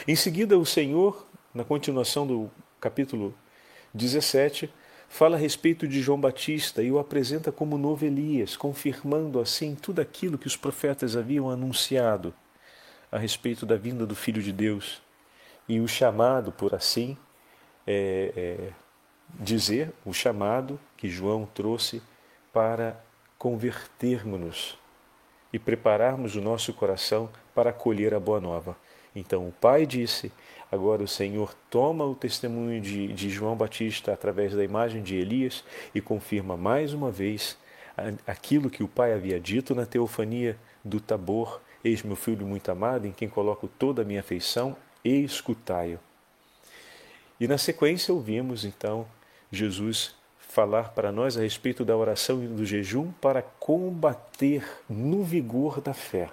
Em 0.07 0.15
seguida, 0.15 0.57
o 0.57 0.65
Senhor, 0.65 1.27
na 1.53 1.63
continuação 1.63 2.25
do 2.25 2.49
capítulo 2.79 3.33
17, 3.93 4.71
fala 5.09 5.35
a 5.35 5.39
respeito 5.39 5.87
de 5.87 6.01
João 6.01 6.19
Batista 6.19 6.81
e 6.81 6.91
o 6.91 6.99
apresenta 6.99 7.51
como 7.51 7.77
novo 7.77 8.05
Elias, 8.05 8.55
confirmando 8.55 9.39
assim 9.39 9.75
tudo 9.75 10.01
aquilo 10.01 10.37
que 10.37 10.47
os 10.47 10.55
profetas 10.55 11.15
haviam 11.15 11.49
anunciado 11.49 12.33
a 13.11 13.17
respeito 13.17 13.65
da 13.65 13.75
vinda 13.75 14.05
do 14.05 14.15
Filho 14.15 14.41
de 14.41 14.51
Deus 14.51 15.01
e 15.67 15.79
o 15.79 15.87
chamado, 15.87 16.51
por 16.51 16.73
assim 16.73 17.17
é, 17.85 18.33
é, 18.35 18.73
dizer, 19.39 19.91
o 20.05 20.13
chamado 20.13 20.79
que 20.95 21.09
João 21.09 21.47
trouxe 21.53 22.01
para 22.53 23.01
convertermos-nos 23.37 24.77
e 25.57 25.59
prepararmos 25.59 26.35
o 26.35 26.41
nosso 26.41 26.71
coração 26.71 27.27
para 27.55 27.71
acolher 27.71 28.13
a 28.13 28.19
boa 28.19 28.39
nova. 28.39 28.77
Então 29.15 29.47
o 29.47 29.51
Pai 29.51 29.87
disse: 29.87 30.31
agora 30.71 31.01
o 31.01 31.07
Senhor 31.07 31.55
toma 31.67 32.05
o 32.05 32.13
testemunho 32.13 32.79
de, 32.79 33.11
de 33.11 33.27
João 33.27 33.55
Batista 33.55 34.13
através 34.13 34.53
da 34.53 34.63
imagem 34.63 35.01
de 35.01 35.15
Elias 35.15 35.63
e 35.95 35.99
confirma 35.99 36.55
mais 36.55 36.93
uma 36.93 37.09
vez 37.09 37.57
aquilo 38.27 38.69
que 38.69 38.83
o 38.83 38.87
Pai 38.87 39.13
havia 39.13 39.39
dito 39.39 39.73
na 39.73 39.83
teofania 39.83 40.55
do 40.85 40.99
Tabor: 40.99 41.59
Eis 41.83 42.03
meu 42.03 42.15
filho 42.15 42.45
muito 42.45 42.69
amado, 42.69 43.07
em 43.07 43.11
quem 43.11 43.27
coloco 43.27 43.67
toda 43.67 44.03
a 44.03 44.05
minha 44.05 44.19
afeição, 44.19 44.77
e 45.03 45.23
escutai-o. 45.23 45.99
E 47.39 47.47
na 47.47 47.57
sequência 47.57 48.13
ouvimos 48.13 48.63
então 48.63 49.07
Jesus 49.51 50.13
falar 50.47 50.89
para 50.89 51.11
nós 51.11 51.37
a 51.37 51.41
respeito 51.41 51.85
da 51.85 51.95
oração 51.95 52.43
e 52.43 52.47
do 52.47 52.65
jejum 52.65 53.11
para 53.13 53.41
combater 53.41 54.65
no 54.89 55.23
vigor 55.23 55.81
da 55.81 55.93
fé. 55.93 56.29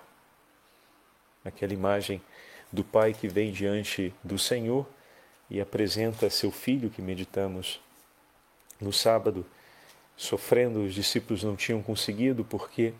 Aquela 1.44 1.72
imagem 1.72 2.22
do 2.72 2.83
Pai 2.83 3.12
que 3.12 3.29
vem 3.29 3.53
diante 3.53 4.14
do 4.22 4.38
Senhor 4.38 4.87
e 5.50 5.61
apresenta 5.61 6.31
seu 6.31 6.50
filho 6.50 6.90
que 6.90 7.03
meditamos 7.03 7.81
no 8.81 8.92
sábado, 8.92 9.44
sofrendo, 10.16 10.85
os 10.85 10.94
discípulos 10.94 11.44
não 11.44 11.55
tinham 11.55 11.83
conseguido 11.83 12.44
porque 12.44 12.94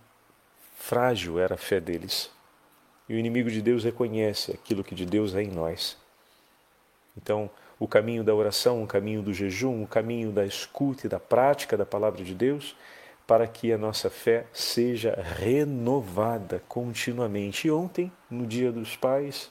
frágil 0.77 1.38
era 1.38 1.55
a 1.55 1.59
fé 1.59 1.81
deles. 1.81 2.31
E 3.09 3.14
o 3.14 3.18
inimigo 3.18 3.50
de 3.50 3.61
Deus 3.61 3.85
reconhece 3.85 4.53
aquilo 4.53 4.85
que 4.85 4.94
de 4.94 5.05
Deus 5.05 5.35
é 5.35 5.42
em 5.42 5.50
nós. 5.50 5.96
Então, 7.16 7.50
o 7.78 7.88
caminho 7.88 8.22
da 8.22 8.34
oração, 8.34 8.82
o 8.82 8.87
caminho 8.87 9.22
do 9.22 9.32
jejum, 9.32 9.82
o 9.82 9.87
caminho 9.87 10.30
da 10.30 10.44
escuta 10.44 11.06
e 11.06 11.10
da 11.10 11.18
prática 11.18 11.76
da 11.76 11.84
palavra 11.84 12.22
de 12.22 12.34
Deus, 12.34 12.76
para 13.26 13.46
que 13.46 13.72
a 13.72 13.78
nossa 13.78 14.10
fé 14.10 14.46
seja 14.52 15.18
renovada 15.38 16.62
continuamente. 16.68 17.68
E 17.68 17.70
ontem, 17.70 18.12
no 18.30 18.46
Dia 18.46 18.70
dos 18.70 18.96
Pais, 18.96 19.50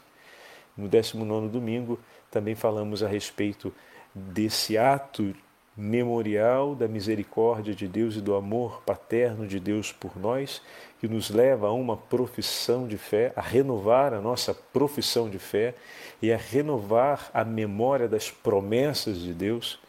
no 0.77 0.87
19 0.87 1.49
domingo, 1.49 1.99
também 2.29 2.55
falamos 2.55 3.03
a 3.03 3.07
respeito 3.07 3.73
desse 4.13 4.77
ato 4.77 5.33
memorial 5.75 6.75
da 6.75 6.87
misericórdia 6.87 7.73
de 7.73 7.87
Deus 7.87 8.15
e 8.15 8.21
do 8.21 8.35
amor 8.35 8.83
paterno 8.85 9.47
de 9.47 9.59
Deus 9.59 9.91
por 9.91 10.17
nós, 10.17 10.61
que 10.99 11.07
nos 11.07 11.31
leva 11.31 11.67
a 11.67 11.73
uma 11.73 11.97
profissão 11.97 12.87
de 12.87 12.97
fé, 12.97 13.33
a 13.35 13.41
renovar 13.41 14.13
a 14.13 14.21
nossa 14.21 14.53
profissão 14.53 15.29
de 15.29 15.39
fé 15.39 15.73
e 16.21 16.31
a 16.31 16.37
renovar 16.37 17.29
a 17.33 17.43
memória 17.43 18.07
das 18.07 18.29
promessas 18.29 19.19
de 19.19 19.33
Deus, 19.33 19.79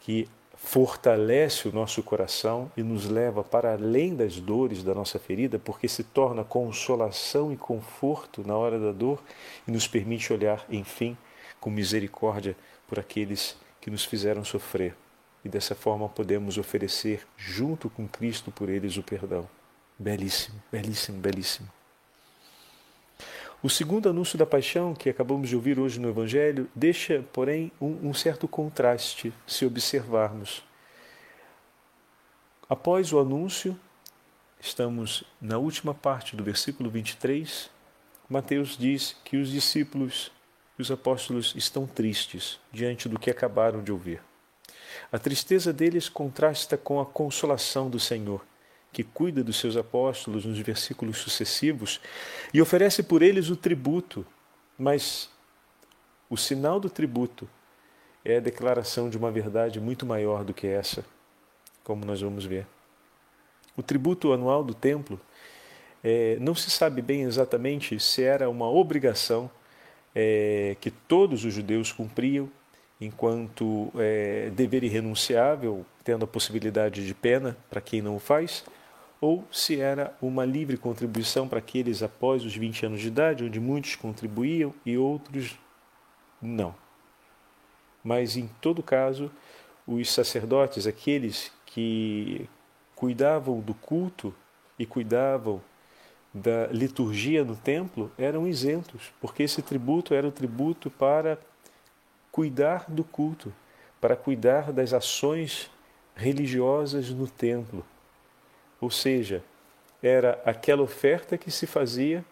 que 0.00 0.28
fortalece 0.54 1.68
o 1.68 1.72
nosso 1.72 2.02
coração 2.02 2.70
e 2.76 2.82
nos 2.82 3.08
leva 3.08 3.42
para 3.42 3.72
além 3.72 4.14
das 4.14 4.38
dores 4.38 4.82
da 4.82 4.94
nossa 4.94 5.18
ferida, 5.18 5.58
porque 5.58 5.88
se 5.88 6.04
torna 6.04 6.44
consolação 6.44 7.52
e 7.52 7.56
conforto 7.56 8.46
na 8.46 8.56
hora 8.56 8.78
da 8.78 8.92
dor 8.92 9.22
e 9.66 9.72
nos 9.72 9.88
permite 9.88 10.32
olhar, 10.32 10.64
enfim, 10.68 11.16
com 11.58 11.70
misericórdia 11.70 12.56
por 12.86 12.98
aqueles 12.98 13.56
que 13.80 13.90
nos 13.90 14.04
fizeram 14.04 14.44
sofrer 14.44 14.94
e 15.46 15.48
dessa 15.48 15.74
forma 15.74 16.08
podemos 16.08 16.58
oferecer 16.58 17.26
junto 17.36 17.88
com 17.88 18.06
Cristo 18.06 18.50
por 18.50 18.68
eles 18.68 18.96
o 18.96 19.02
perdão. 19.02 19.48
Belíssimo, 19.98 20.62
belíssimo, 20.70 21.18
belíssimo. 21.18 21.68
O 23.62 23.70
segundo 23.70 24.08
anúncio 24.08 24.36
da 24.36 24.44
paixão, 24.44 24.92
que 24.92 25.08
acabamos 25.08 25.48
de 25.48 25.56
ouvir 25.56 25.78
hoje 25.78 25.98
no 25.98 26.08
Evangelho, 26.08 26.68
deixa, 26.74 27.24
porém, 27.32 27.72
um, 27.80 28.08
um 28.08 28.14
certo 28.14 28.46
contraste 28.46 29.32
se 29.46 29.64
observarmos. 29.64 30.62
Após 32.68 33.12
o 33.12 33.18
anúncio, 33.18 33.78
estamos 34.60 35.24
na 35.40 35.56
última 35.56 35.94
parte 35.94 36.36
do 36.36 36.44
versículo 36.44 36.90
23, 36.90 37.70
Mateus 38.28 38.76
diz 38.76 39.16
que 39.24 39.36
os 39.36 39.48
discípulos 39.50 40.30
os 40.78 40.90
apóstolos 40.90 41.54
estão 41.56 41.86
tristes 41.86 42.60
diante 42.70 43.08
do 43.08 43.18
que 43.18 43.30
acabaram 43.30 43.82
de 43.82 43.90
ouvir. 43.90 44.20
A 45.10 45.18
tristeza 45.18 45.72
deles 45.72 46.08
contrasta 46.08 46.76
com 46.76 47.00
a 47.00 47.06
consolação 47.06 47.88
do 47.88 47.98
Senhor, 47.98 48.44
que 48.92 49.02
cuida 49.04 49.44
dos 49.44 49.58
seus 49.58 49.76
apóstolos 49.76 50.44
nos 50.44 50.58
versículos 50.58 51.18
sucessivos 51.18 52.00
e 52.52 52.60
oferece 52.62 53.02
por 53.02 53.22
eles 53.22 53.50
o 53.50 53.56
tributo, 53.56 54.26
mas 54.78 55.28
o 56.28 56.36
sinal 56.36 56.80
do 56.80 56.90
tributo 56.90 57.48
é 58.24 58.38
a 58.38 58.40
declaração 58.40 59.08
de 59.08 59.16
uma 59.16 59.30
verdade 59.30 59.80
muito 59.80 60.04
maior 60.04 60.44
do 60.44 60.52
que 60.52 60.66
essa, 60.66 61.04
como 61.84 62.04
nós 62.04 62.20
vamos 62.20 62.44
ver. 62.44 62.66
O 63.76 63.82
tributo 63.82 64.32
anual 64.32 64.64
do 64.64 64.74
templo 64.74 65.20
é, 66.02 66.36
não 66.40 66.54
se 66.54 66.70
sabe 66.70 67.02
bem 67.02 67.22
exatamente 67.22 68.00
se 68.00 68.22
era 68.22 68.48
uma 68.48 68.68
obrigação 68.68 69.50
é, 70.14 70.76
que 70.80 70.90
todos 70.90 71.44
os 71.44 71.52
judeus 71.52 71.92
cumpriam 71.92 72.50
enquanto 73.00 73.90
é, 73.96 74.50
dever 74.54 74.84
irrenunciável, 74.84 75.84
tendo 76.02 76.24
a 76.24 76.28
possibilidade 76.28 77.06
de 77.06 77.14
pena 77.14 77.56
para 77.68 77.80
quem 77.80 78.00
não 78.00 78.16
o 78.16 78.20
faz, 78.20 78.64
ou 79.20 79.44
se 79.50 79.80
era 79.80 80.14
uma 80.20 80.44
livre 80.44 80.76
contribuição 80.76 81.48
para 81.48 81.58
aqueles 81.58 82.02
após 82.02 82.44
os 82.44 82.54
20 82.54 82.86
anos 82.86 83.00
de 83.00 83.08
idade, 83.08 83.44
onde 83.44 83.60
muitos 83.60 83.96
contribuíam 83.96 84.74
e 84.84 84.96
outros 84.96 85.58
não. 86.40 86.74
Mas 88.04 88.36
em 88.36 88.48
todo 88.60 88.82
caso, 88.82 89.30
os 89.86 90.10
sacerdotes, 90.10 90.86
aqueles 90.86 91.50
que 91.64 92.48
cuidavam 92.94 93.60
do 93.60 93.74
culto 93.74 94.34
e 94.78 94.86
cuidavam 94.86 95.60
da 96.32 96.66
liturgia 96.66 97.44
no 97.44 97.56
templo, 97.56 98.12
eram 98.18 98.46
isentos, 98.46 99.12
porque 99.20 99.42
esse 99.42 99.62
tributo 99.62 100.12
era 100.12 100.28
o 100.28 100.32
tributo 100.32 100.90
para 100.90 101.38
cuidar 102.36 102.84
do 102.86 103.02
culto, 103.02 103.50
para 103.98 104.14
cuidar 104.14 104.70
das 104.70 104.92
ações 104.92 105.70
religiosas 106.14 107.08
no 107.08 107.26
templo. 107.26 107.82
Ou 108.78 108.90
seja, 108.90 109.42
era 110.02 110.38
aquela 110.44 110.82
oferta 110.82 111.38
que 111.38 111.50
se 111.50 111.66
fazia 111.66 112.22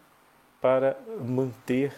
para 0.60 0.94
manter 1.24 1.94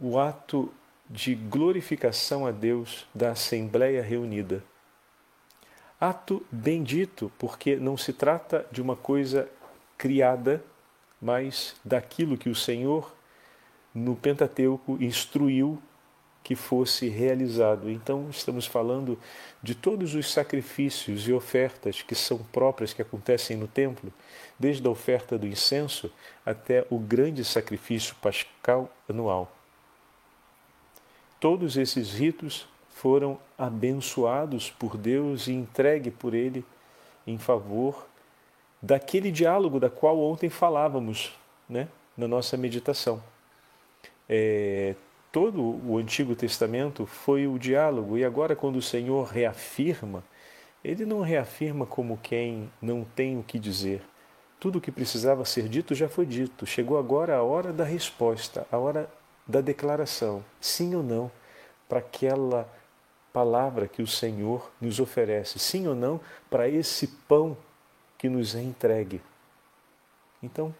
o 0.00 0.18
ato 0.18 0.74
de 1.08 1.36
glorificação 1.36 2.44
a 2.44 2.50
Deus 2.50 3.06
da 3.14 3.30
Assembleia 3.30 4.02
reunida. 4.02 4.64
Ato 6.00 6.44
bendito, 6.50 7.30
porque 7.38 7.76
não 7.76 7.96
se 7.96 8.12
trata 8.12 8.66
de 8.72 8.82
uma 8.82 8.96
coisa 8.96 9.48
criada, 9.96 10.60
mas 11.20 11.76
daquilo 11.84 12.36
que 12.36 12.48
o 12.48 12.54
Senhor 12.56 13.14
no 13.94 14.16
Pentateuco 14.16 14.96
instruiu 15.00 15.80
que 16.42 16.56
fosse 16.56 17.08
realizado. 17.08 17.88
Então, 17.88 18.28
estamos 18.28 18.66
falando 18.66 19.18
de 19.62 19.74
todos 19.74 20.14
os 20.14 20.32
sacrifícios 20.32 21.28
e 21.28 21.32
ofertas 21.32 22.02
que 22.02 22.14
são 22.14 22.38
próprias, 22.38 22.92
que 22.92 23.02
acontecem 23.02 23.56
no 23.56 23.68
templo, 23.68 24.12
desde 24.58 24.86
a 24.86 24.90
oferta 24.90 25.38
do 25.38 25.46
incenso 25.46 26.10
até 26.44 26.84
o 26.90 26.98
grande 26.98 27.44
sacrifício 27.44 28.14
pascal 28.16 28.90
anual. 29.08 29.52
Todos 31.38 31.76
esses 31.76 32.12
ritos 32.12 32.66
foram 32.90 33.38
abençoados 33.56 34.70
por 34.70 34.96
Deus 34.96 35.46
e 35.46 35.52
entregue 35.52 36.10
por 36.10 36.34
Ele 36.34 36.64
em 37.26 37.38
favor 37.38 38.06
daquele 38.80 39.30
diálogo 39.30 39.78
da 39.78 39.88
qual 39.88 40.18
ontem 40.18 40.50
falávamos 40.50 41.32
né, 41.68 41.88
na 42.16 42.26
nossa 42.26 42.56
meditação 42.56 43.22
é, 44.34 44.94
todo 45.30 45.60
o 45.62 45.98
Antigo 45.98 46.34
Testamento 46.34 47.04
foi 47.04 47.46
o 47.46 47.58
diálogo, 47.58 48.16
e 48.16 48.24
agora, 48.24 48.56
quando 48.56 48.76
o 48.76 48.82
Senhor 48.82 49.26
reafirma, 49.26 50.24
ele 50.82 51.04
não 51.04 51.20
reafirma 51.20 51.84
como 51.84 52.16
quem 52.16 52.72
não 52.80 53.04
tem 53.04 53.38
o 53.38 53.42
que 53.42 53.58
dizer. 53.58 54.02
Tudo 54.58 54.78
o 54.78 54.80
que 54.80 54.90
precisava 54.90 55.44
ser 55.44 55.68
dito 55.68 55.94
já 55.94 56.08
foi 56.08 56.24
dito. 56.24 56.64
Chegou 56.64 56.98
agora 56.98 57.36
a 57.36 57.42
hora 57.42 57.74
da 57.74 57.84
resposta, 57.84 58.66
a 58.72 58.78
hora 58.78 59.06
da 59.46 59.60
declaração, 59.60 60.42
sim 60.58 60.94
ou 60.94 61.02
não, 61.02 61.30
para 61.86 61.98
aquela 61.98 62.66
palavra 63.34 63.86
que 63.86 64.00
o 64.00 64.06
Senhor 64.06 64.72
nos 64.80 64.98
oferece, 64.98 65.58
sim 65.58 65.86
ou 65.86 65.94
não, 65.94 66.18
para 66.48 66.70
esse 66.70 67.06
pão 67.06 67.54
que 68.16 68.30
nos 68.30 68.54
é 68.54 68.62
entregue. 68.62 69.20
Então, 70.42 70.74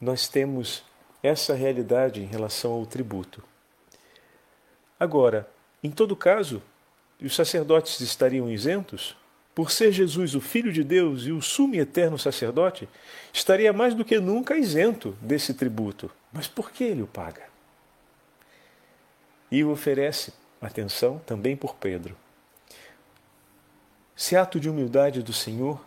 nós 0.00 0.26
temos 0.26 0.84
essa 1.22 1.54
realidade 1.54 2.20
em 2.20 2.26
relação 2.26 2.72
ao 2.72 2.84
tributo. 2.84 3.42
Agora, 4.98 5.48
em 5.82 5.90
todo 5.90 6.16
caso, 6.16 6.62
os 7.20 7.34
sacerdotes 7.34 8.00
estariam 8.00 8.50
isentos? 8.50 9.16
Por 9.54 9.70
ser 9.70 9.92
Jesus 9.92 10.34
o 10.34 10.40
Filho 10.40 10.72
de 10.72 10.82
Deus 10.82 11.24
e 11.24 11.32
o 11.32 11.42
sumo 11.42 11.74
e 11.74 11.78
eterno 11.78 12.18
sacerdote, 12.18 12.88
estaria 13.32 13.72
mais 13.72 13.94
do 13.94 14.04
que 14.04 14.18
nunca 14.18 14.56
isento 14.56 15.16
desse 15.20 15.54
tributo. 15.54 16.10
Mas 16.32 16.48
por 16.48 16.70
que 16.70 16.84
ele 16.84 17.02
o 17.02 17.06
paga? 17.06 17.42
E 19.50 19.62
oferece, 19.62 20.32
atenção, 20.60 21.20
também 21.26 21.54
por 21.54 21.74
Pedro. 21.74 22.16
Esse 24.16 24.36
ato 24.36 24.58
de 24.58 24.70
humildade 24.70 25.22
do 25.22 25.32
Senhor 25.32 25.84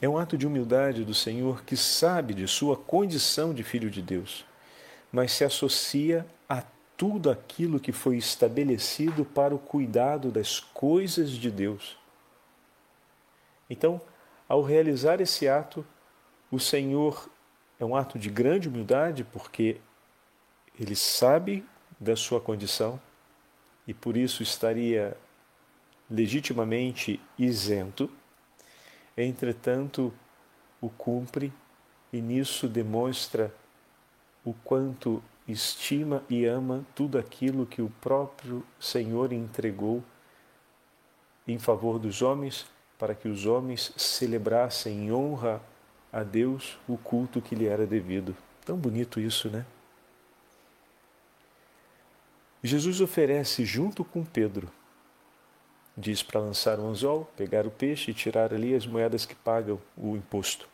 é 0.00 0.08
um 0.08 0.18
ato 0.18 0.36
de 0.36 0.46
humildade 0.46 1.04
do 1.04 1.14
Senhor 1.14 1.64
que 1.64 1.76
sabe 1.76 2.34
de 2.34 2.46
sua 2.46 2.76
condição 2.76 3.54
de 3.54 3.62
Filho 3.62 3.90
de 3.90 4.02
Deus 4.02 4.44
mas 5.12 5.32
se 5.32 5.44
associa 5.44 6.26
a 6.48 6.62
tudo 6.96 7.30
aquilo 7.30 7.80
que 7.80 7.92
foi 7.92 8.16
estabelecido 8.16 9.24
para 9.24 9.54
o 9.54 9.58
cuidado 9.58 10.30
das 10.30 10.60
coisas 10.60 11.30
de 11.30 11.50
Deus. 11.50 11.98
Então, 13.68 14.00
ao 14.48 14.62
realizar 14.62 15.20
esse 15.20 15.48
ato, 15.48 15.84
o 16.50 16.58
Senhor 16.58 17.28
é 17.78 17.84
um 17.84 17.96
ato 17.96 18.18
de 18.18 18.30
grande 18.30 18.68
humildade, 18.68 19.24
porque 19.24 19.80
ele 20.78 20.94
sabe 20.94 21.64
da 21.98 22.14
sua 22.14 22.40
condição 22.40 23.00
e 23.86 23.94
por 23.94 24.16
isso 24.16 24.42
estaria 24.42 25.16
legitimamente 26.10 27.20
isento, 27.38 28.10
entretanto, 29.16 30.12
o 30.80 30.88
cumpre 30.88 31.52
e 32.12 32.20
nisso 32.20 32.68
demonstra 32.68 33.52
o 34.46 34.54
quanto 34.64 35.20
estima 35.46 36.22
e 36.30 36.44
ama 36.46 36.86
tudo 36.94 37.18
aquilo 37.18 37.66
que 37.66 37.82
o 37.82 37.90
próprio 38.00 38.64
Senhor 38.78 39.32
entregou 39.32 40.02
em 41.46 41.58
favor 41.58 41.98
dos 41.98 42.22
homens, 42.22 42.64
para 42.96 43.14
que 43.14 43.28
os 43.28 43.44
homens 43.44 43.92
celebrassem 43.96 45.06
em 45.06 45.12
honra 45.12 45.60
a 46.12 46.22
Deus 46.22 46.78
o 46.88 46.96
culto 46.96 47.42
que 47.42 47.54
lhe 47.54 47.66
era 47.66 47.86
devido. 47.86 48.34
Tão 48.64 48.76
bonito 48.76 49.20
isso, 49.20 49.50
né? 49.50 49.66
Jesus 52.62 53.00
oferece 53.00 53.64
junto 53.64 54.04
com 54.04 54.24
Pedro, 54.24 54.68
diz 55.96 56.22
para 56.22 56.40
lançar 56.40 56.78
o 56.78 56.86
anzol, 56.86 57.30
pegar 57.36 57.66
o 57.66 57.70
peixe 57.70 58.10
e 58.10 58.14
tirar 58.14 58.54
ali 58.54 58.74
as 58.74 58.86
moedas 58.86 59.26
que 59.26 59.34
pagam 59.34 59.80
o 59.96 60.16
imposto. 60.16 60.68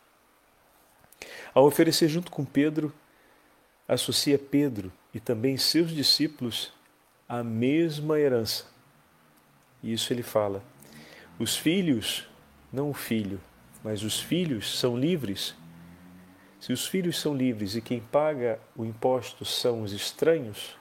Ao 1.55 1.67
oferecer 1.67 2.09
junto 2.09 2.31
com 2.31 2.45
Pedro, 2.45 2.93
associa 3.93 4.39
Pedro 4.39 4.93
e 5.13 5.21
também 5.21 5.57
seus 5.57 5.91
discípulos 5.91 6.73
a 7.29 7.43
mesma 7.43 8.19
herança. 8.19 8.67
E 9.83 9.93
isso 9.93 10.13
ele 10.13 10.23
fala. 10.23 10.63
Os 11.39 11.57
filhos, 11.57 12.29
não 12.73 12.91
o 12.91 12.95
filho, 12.95 13.41
mas 13.83 14.03
os 14.03 14.21
filhos 14.21 14.79
são 14.79 14.97
livres. 14.97 15.55
Se 16.61 16.73
os 16.73 16.87
filhos 16.87 17.19
são 17.21 17.35
livres 17.35 17.75
e 17.75 17.81
quem 17.81 18.01
paga 18.01 18.61
o 18.77 18.85
imposto 18.85 19.45
são 19.45 19.83
os 19.83 19.93
estranhos, 19.93 20.77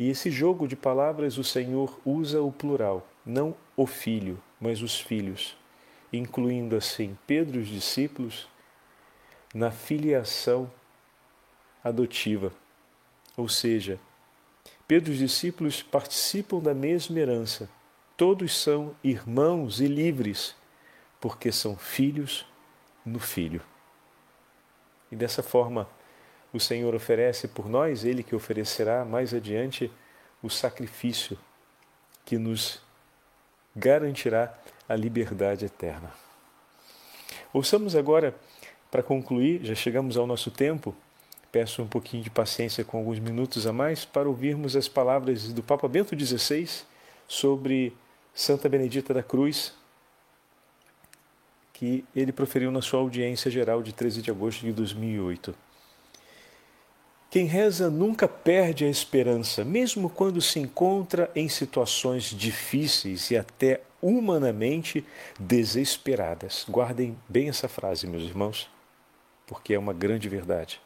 e 0.00 0.08
esse 0.08 0.30
jogo 0.30 0.66
de 0.66 0.76
palavras 0.76 1.36
o 1.36 1.44
Senhor 1.44 2.00
usa 2.06 2.40
o 2.40 2.50
plural, 2.50 3.06
não 3.24 3.54
o 3.76 3.86
filho, 3.86 4.42
mas 4.58 4.80
os 4.80 4.98
filhos, 4.98 5.54
incluindo 6.10 6.74
assim 6.74 7.18
Pedro 7.26 7.58
e 7.58 7.62
os 7.62 7.68
discípulos 7.68 8.48
na 9.54 9.70
filiação 9.70 10.70
adotiva. 11.82 12.52
Ou 13.36 13.48
seja, 13.48 13.98
Pedro 14.86 15.10
e 15.10 15.12
os 15.12 15.18
discípulos 15.18 15.82
participam 15.82 16.58
da 16.58 16.74
mesma 16.74 17.18
herança. 17.18 17.68
Todos 18.16 18.56
são 18.56 18.94
irmãos 19.02 19.80
e 19.80 19.86
livres, 19.86 20.54
porque 21.20 21.50
são 21.50 21.76
filhos 21.76 22.44
no 23.04 23.18
Filho. 23.18 23.62
E 25.10 25.16
dessa 25.16 25.42
forma, 25.42 25.88
o 26.52 26.60
Senhor 26.60 26.94
oferece 26.94 27.48
por 27.48 27.68
nós, 27.68 28.04
Ele 28.04 28.22
que 28.22 28.34
oferecerá 28.34 29.04
mais 29.04 29.32
adiante 29.32 29.90
o 30.42 30.50
sacrifício 30.50 31.38
que 32.24 32.36
nos 32.36 32.80
garantirá 33.74 34.58
a 34.88 34.94
liberdade 34.94 35.64
eterna. 35.64 36.12
Ouçamos 37.52 37.96
agora, 37.96 38.34
para 38.90 39.02
concluir, 39.02 39.60
já 39.64 39.74
chegamos 39.74 40.16
ao 40.16 40.26
nosso 40.26 40.50
tempo, 40.50 40.94
peço 41.52 41.82
um 41.82 41.86
pouquinho 41.86 42.22
de 42.22 42.30
paciência 42.30 42.84
com 42.84 42.98
alguns 42.98 43.18
minutos 43.18 43.66
a 43.66 43.72
mais 43.72 44.04
para 44.04 44.28
ouvirmos 44.28 44.76
as 44.76 44.88
palavras 44.88 45.52
do 45.52 45.62
Papa 45.62 45.88
Bento 45.88 46.18
XVI 46.18 46.68
sobre 47.26 47.96
Santa 48.34 48.68
Benedita 48.68 49.14
da 49.14 49.22
Cruz, 49.22 49.74
que 51.72 52.04
ele 52.14 52.32
proferiu 52.32 52.70
na 52.70 52.82
sua 52.82 53.00
audiência 53.00 53.50
geral 53.50 53.82
de 53.82 53.92
13 53.92 54.22
de 54.22 54.30
agosto 54.30 54.60
de 54.60 54.72
2008. 54.72 55.54
Quem 57.30 57.46
reza 57.46 57.88
nunca 57.88 58.26
perde 58.26 58.84
a 58.84 58.88
esperança, 58.88 59.64
mesmo 59.64 60.10
quando 60.10 60.42
se 60.42 60.58
encontra 60.58 61.30
em 61.34 61.48
situações 61.48 62.24
difíceis 62.24 63.30
e 63.30 63.36
até 63.36 63.82
humanamente 64.02 65.04
desesperadas. 65.38 66.66
Guardem 66.68 67.16
bem 67.28 67.48
essa 67.48 67.68
frase, 67.68 68.06
meus 68.06 68.24
irmãos, 68.24 68.68
porque 69.50 69.74
é 69.74 69.78
uma 69.78 69.92
grande 69.92 70.28
verdade. 70.28 70.80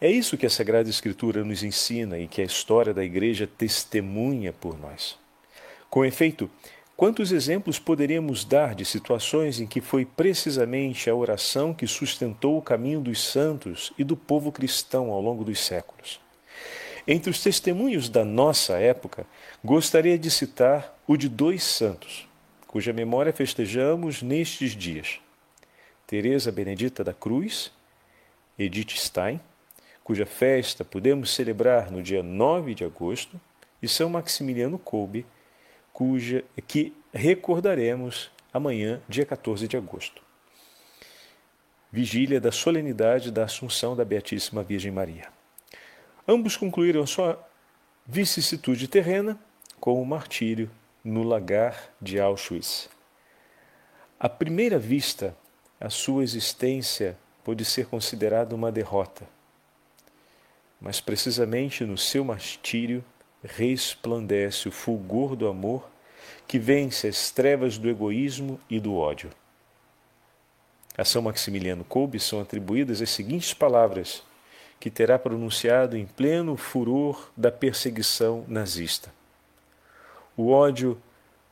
É 0.00 0.08
isso 0.08 0.38
que 0.38 0.46
a 0.46 0.50
Sagrada 0.50 0.88
Escritura 0.88 1.42
nos 1.42 1.64
ensina 1.64 2.16
e 2.16 2.28
que 2.28 2.40
a 2.40 2.44
história 2.44 2.94
da 2.94 3.04
Igreja 3.04 3.44
testemunha 3.44 4.52
por 4.52 4.78
nós. 4.78 5.18
Com 5.90 6.04
efeito, 6.04 6.48
Quantos 6.96 7.32
exemplos 7.32 7.76
poderíamos 7.76 8.44
dar 8.44 8.72
de 8.72 8.84
situações 8.84 9.58
em 9.58 9.66
que 9.66 9.80
foi 9.80 10.04
precisamente 10.04 11.10
a 11.10 11.14
oração 11.14 11.74
que 11.74 11.88
sustentou 11.88 12.56
o 12.56 12.62
caminho 12.62 13.00
dos 13.00 13.20
santos 13.20 13.92
e 13.98 14.04
do 14.04 14.16
povo 14.16 14.52
cristão 14.52 15.10
ao 15.10 15.20
longo 15.20 15.42
dos 15.42 15.58
séculos? 15.58 16.20
Entre 17.04 17.28
os 17.28 17.42
testemunhos 17.42 18.08
da 18.08 18.24
nossa 18.24 18.74
época, 18.74 19.26
gostaria 19.62 20.16
de 20.16 20.30
citar 20.30 20.96
o 21.04 21.16
de 21.16 21.28
dois 21.28 21.64
santos, 21.64 22.28
cuja 22.68 22.92
memória 22.92 23.32
festejamos 23.32 24.22
nestes 24.22 24.70
dias: 24.70 25.18
Teresa 26.14 26.52
Benedita 26.52 27.02
da 27.02 27.12
Cruz, 27.12 27.72
Edith 28.56 28.92
Stein, 28.96 29.40
cuja 30.04 30.24
festa 30.24 30.84
podemos 30.84 31.34
celebrar 31.34 31.90
no 31.90 32.00
dia 32.00 32.22
9 32.22 32.72
de 32.72 32.84
agosto, 32.84 33.40
e 33.82 33.88
São 33.88 34.10
Maximiliano 34.10 34.78
Kolbe, 34.78 35.26
cuja 35.92 36.44
que 36.68 36.94
recordaremos 37.12 38.30
amanhã, 38.52 39.02
dia 39.08 39.26
14 39.26 39.66
de 39.66 39.76
agosto. 39.76 40.22
Vigília 41.90 42.40
da 42.40 42.52
solenidade 42.52 43.32
da 43.32 43.42
Assunção 43.42 43.96
da 43.96 44.04
Beatíssima 44.04 44.62
Virgem 44.62 44.92
Maria. 44.92 45.26
Ambos 46.28 46.56
concluíram 46.56 47.04
sua 47.08 47.44
vicissitude 48.06 48.86
terrena 48.86 49.36
com 49.80 50.00
o 50.00 50.06
martírio 50.06 50.70
no 51.02 51.24
lagar 51.24 51.92
de 52.00 52.20
Auschwitz. 52.20 52.88
À 54.20 54.28
primeira 54.28 54.78
vista, 54.78 55.36
a 55.84 55.90
sua 55.90 56.22
existência 56.22 57.14
pode 57.44 57.62
ser 57.62 57.84
considerada 57.84 58.54
uma 58.54 58.72
derrota, 58.72 59.28
mas 60.80 60.98
precisamente 60.98 61.84
no 61.84 61.98
seu 61.98 62.24
martírio 62.24 63.04
resplandece 63.44 64.66
o 64.66 64.72
fulgor 64.72 65.36
do 65.36 65.46
amor 65.46 65.86
que 66.48 66.58
vence 66.58 67.06
as 67.06 67.30
trevas 67.30 67.76
do 67.76 67.90
egoísmo 67.90 68.58
e 68.70 68.80
do 68.80 68.96
ódio. 68.96 69.28
A 70.96 71.04
São 71.04 71.20
Maximiliano 71.20 71.84
Kolbe 71.84 72.18
são 72.18 72.40
atribuídas 72.40 73.02
as 73.02 73.10
seguintes 73.10 73.52
palavras 73.52 74.22
que 74.80 74.88
terá 74.88 75.18
pronunciado 75.18 75.98
em 75.98 76.06
pleno 76.06 76.56
furor 76.56 77.30
da 77.36 77.52
perseguição 77.52 78.42
nazista: 78.48 79.12
O 80.34 80.50
ódio 80.50 80.98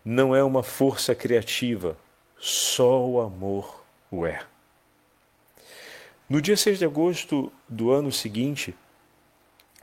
não 0.03 0.35
é 0.35 0.43
uma 0.43 0.63
força 0.63 1.15
criativa, 1.15 1.99
só 2.39 3.07
o 3.07 3.21
amor 3.21 3.82
o 4.13 4.25
é. 4.25 4.45
No 6.29 6.41
dia 6.41 6.57
6 6.57 6.79
de 6.79 6.85
agosto 6.85 7.53
do 7.69 7.91
ano 7.91 8.13
seguinte, 8.13 8.77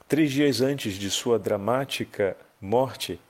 Três 0.09 0.31
dias 0.31 0.59
antes 0.59 0.95
de 0.95 1.07
sua 1.11 1.37
dramática 1.37 2.35
morte, 2.59 3.21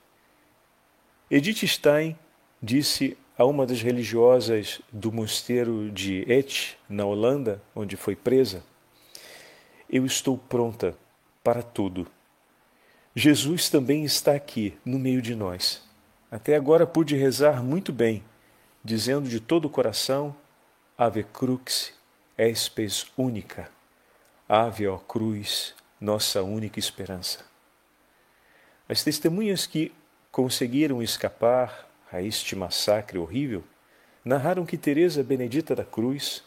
Edith 1.29 1.67
Stein 1.67 2.17
disse 2.63 3.17
a 3.37 3.43
uma 3.43 3.65
das 3.65 3.81
religiosas 3.81 4.79
do 4.89 5.11
mosteiro 5.11 5.91
de 5.91 6.23
Et, 6.31 6.77
na 6.87 7.03
Holanda, 7.03 7.61
onde 7.75 7.97
foi 7.97 8.15
presa: 8.15 8.63
Eu 9.89 10.05
estou 10.05 10.37
pronta 10.37 10.95
para 11.43 11.61
tudo. 11.61 12.07
Jesus 13.13 13.69
também 13.69 14.05
está 14.05 14.33
aqui, 14.33 14.77
no 14.85 14.97
meio 14.97 15.21
de 15.21 15.35
nós. 15.35 15.85
Até 16.31 16.55
agora 16.55 16.87
pude 16.87 17.13
rezar 17.13 17.61
muito 17.61 17.91
bem, 17.91 18.23
dizendo 18.81 19.27
de 19.27 19.41
todo 19.41 19.65
o 19.65 19.69
coração: 19.69 20.33
Ave 21.01 21.23
crux 21.23 21.93
espes 22.37 23.09
única. 23.17 23.71
Ave 24.49 24.85
ó 24.85 24.97
cruz 24.97 25.73
nossa 25.97 26.43
única 26.43 26.77
esperança. 26.77 27.45
As 28.85 29.01
testemunhas 29.01 29.65
que 29.65 29.93
conseguiram 30.29 31.01
escapar 31.01 31.89
a 32.11 32.21
este 32.21 32.53
massacre 32.53 33.17
horrível 33.17 33.63
narraram 34.25 34.65
que 34.65 34.77
Teresa 34.77 35.23
Benedita 35.23 35.73
da 35.73 35.85
Cruz, 35.85 36.43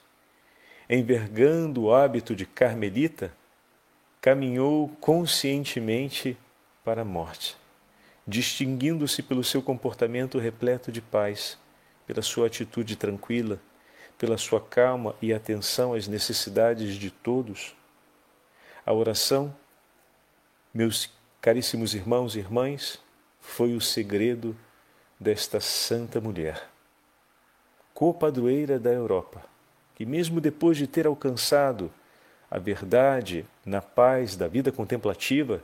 envergando 0.86 1.84
o 1.84 1.94
hábito 1.94 2.36
de 2.36 2.44
carmelita, 2.44 3.32
caminhou 4.20 4.90
conscientemente 5.00 6.36
para 6.84 7.00
a 7.00 7.06
morte, 7.06 7.56
distinguindo-se 8.26 9.22
pelo 9.22 9.42
seu 9.42 9.62
comportamento 9.62 10.38
repleto 10.38 10.92
de 10.92 11.00
paz, 11.00 11.56
pela 12.06 12.20
sua 12.20 12.48
atitude 12.48 12.96
tranquila, 12.96 13.58
pela 14.22 14.38
sua 14.38 14.60
calma 14.60 15.16
e 15.20 15.34
atenção 15.34 15.94
às 15.94 16.06
necessidades 16.06 16.94
de 16.94 17.10
todos 17.10 17.74
a 18.86 18.92
oração, 18.92 19.52
meus 20.72 21.10
caríssimos 21.40 21.92
irmãos 21.92 22.36
e 22.36 22.38
irmãs, 22.38 23.00
foi 23.40 23.74
o 23.74 23.80
segredo 23.80 24.56
desta 25.18 25.58
santa 25.58 26.20
mulher, 26.20 26.68
copadroeira 27.92 28.78
da 28.78 28.90
Europa, 28.90 29.42
que, 29.96 30.06
mesmo 30.06 30.40
depois 30.40 30.76
de 30.76 30.86
ter 30.86 31.04
alcançado 31.04 31.90
a 32.48 32.60
verdade 32.60 33.44
na 33.66 33.82
paz 33.82 34.36
da 34.36 34.46
vida 34.46 34.70
contemplativa, 34.70 35.60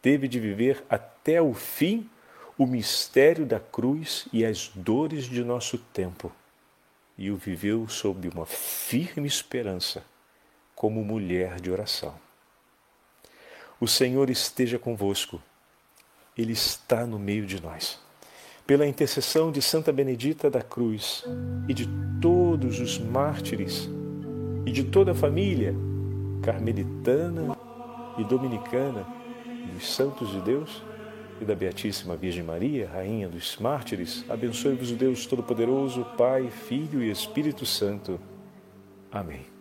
teve 0.00 0.28
de 0.28 0.38
viver 0.38 0.84
até 0.88 1.42
o 1.42 1.52
fim 1.52 2.08
o 2.56 2.64
mistério 2.64 3.44
da 3.44 3.58
cruz 3.58 4.28
e 4.32 4.44
as 4.44 4.68
dores 4.68 5.24
de 5.24 5.42
nosso 5.42 5.78
tempo, 5.78 6.30
e 7.16 7.30
o 7.30 7.36
viveu 7.36 7.88
sob 7.88 8.28
uma 8.28 8.46
firme 8.46 9.28
esperança, 9.28 10.04
como 10.74 11.04
mulher 11.04 11.60
de 11.60 11.70
oração. 11.70 12.14
O 13.80 13.86
Senhor 13.86 14.30
esteja 14.30 14.78
convosco. 14.78 15.42
Ele 16.36 16.52
está 16.52 17.06
no 17.06 17.18
meio 17.18 17.46
de 17.46 17.60
nós. 17.60 18.00
Pela 18.66 18.86
intercessão 18.86 19.50
de 19.50 19.60
Santa 19.60 19.92
Benedita 19.92 20.48
da 20.48 20.62
Cruz 20.62 21.24
e 21.68 21.74
de 21.74 21.88
todos 22.20 22.80
os 22.80 22.98
mártires 22.98 23.88
e 24.64 24.70
de 24.70 24.84
toda 24.84 25.10
a 25.10 25.14
família 25.14 25.74
carmelitana 26.42 27.56
e 28.18 28.24
dominicana 28.24 29.06
dos 29.74 29.94
santos 29.94 30.30
de 30.30 30.40
Deus 30.40 30.82
e 31.42 31.44
da 31.44 31.54
Beatíssima 31.54 32.16
Virgem 32.16 32.42
Maria, 32.42 32.88
Rainha 32.88 33.28
dos 33.28 33.56
Mártires, 33.56 34.24
abençoe-vos 34.28 34.90
o 34.90 34.94
Deus 34.94 35.26
Todo-Poderoso, 35.26 36.04
Pai, 36.16 36.50
Filho 36.50 37.02
e 37.02 37.10
Espírito 37.10 37.66
Santo. 37.66 38.18
Amém. 39.10 39.51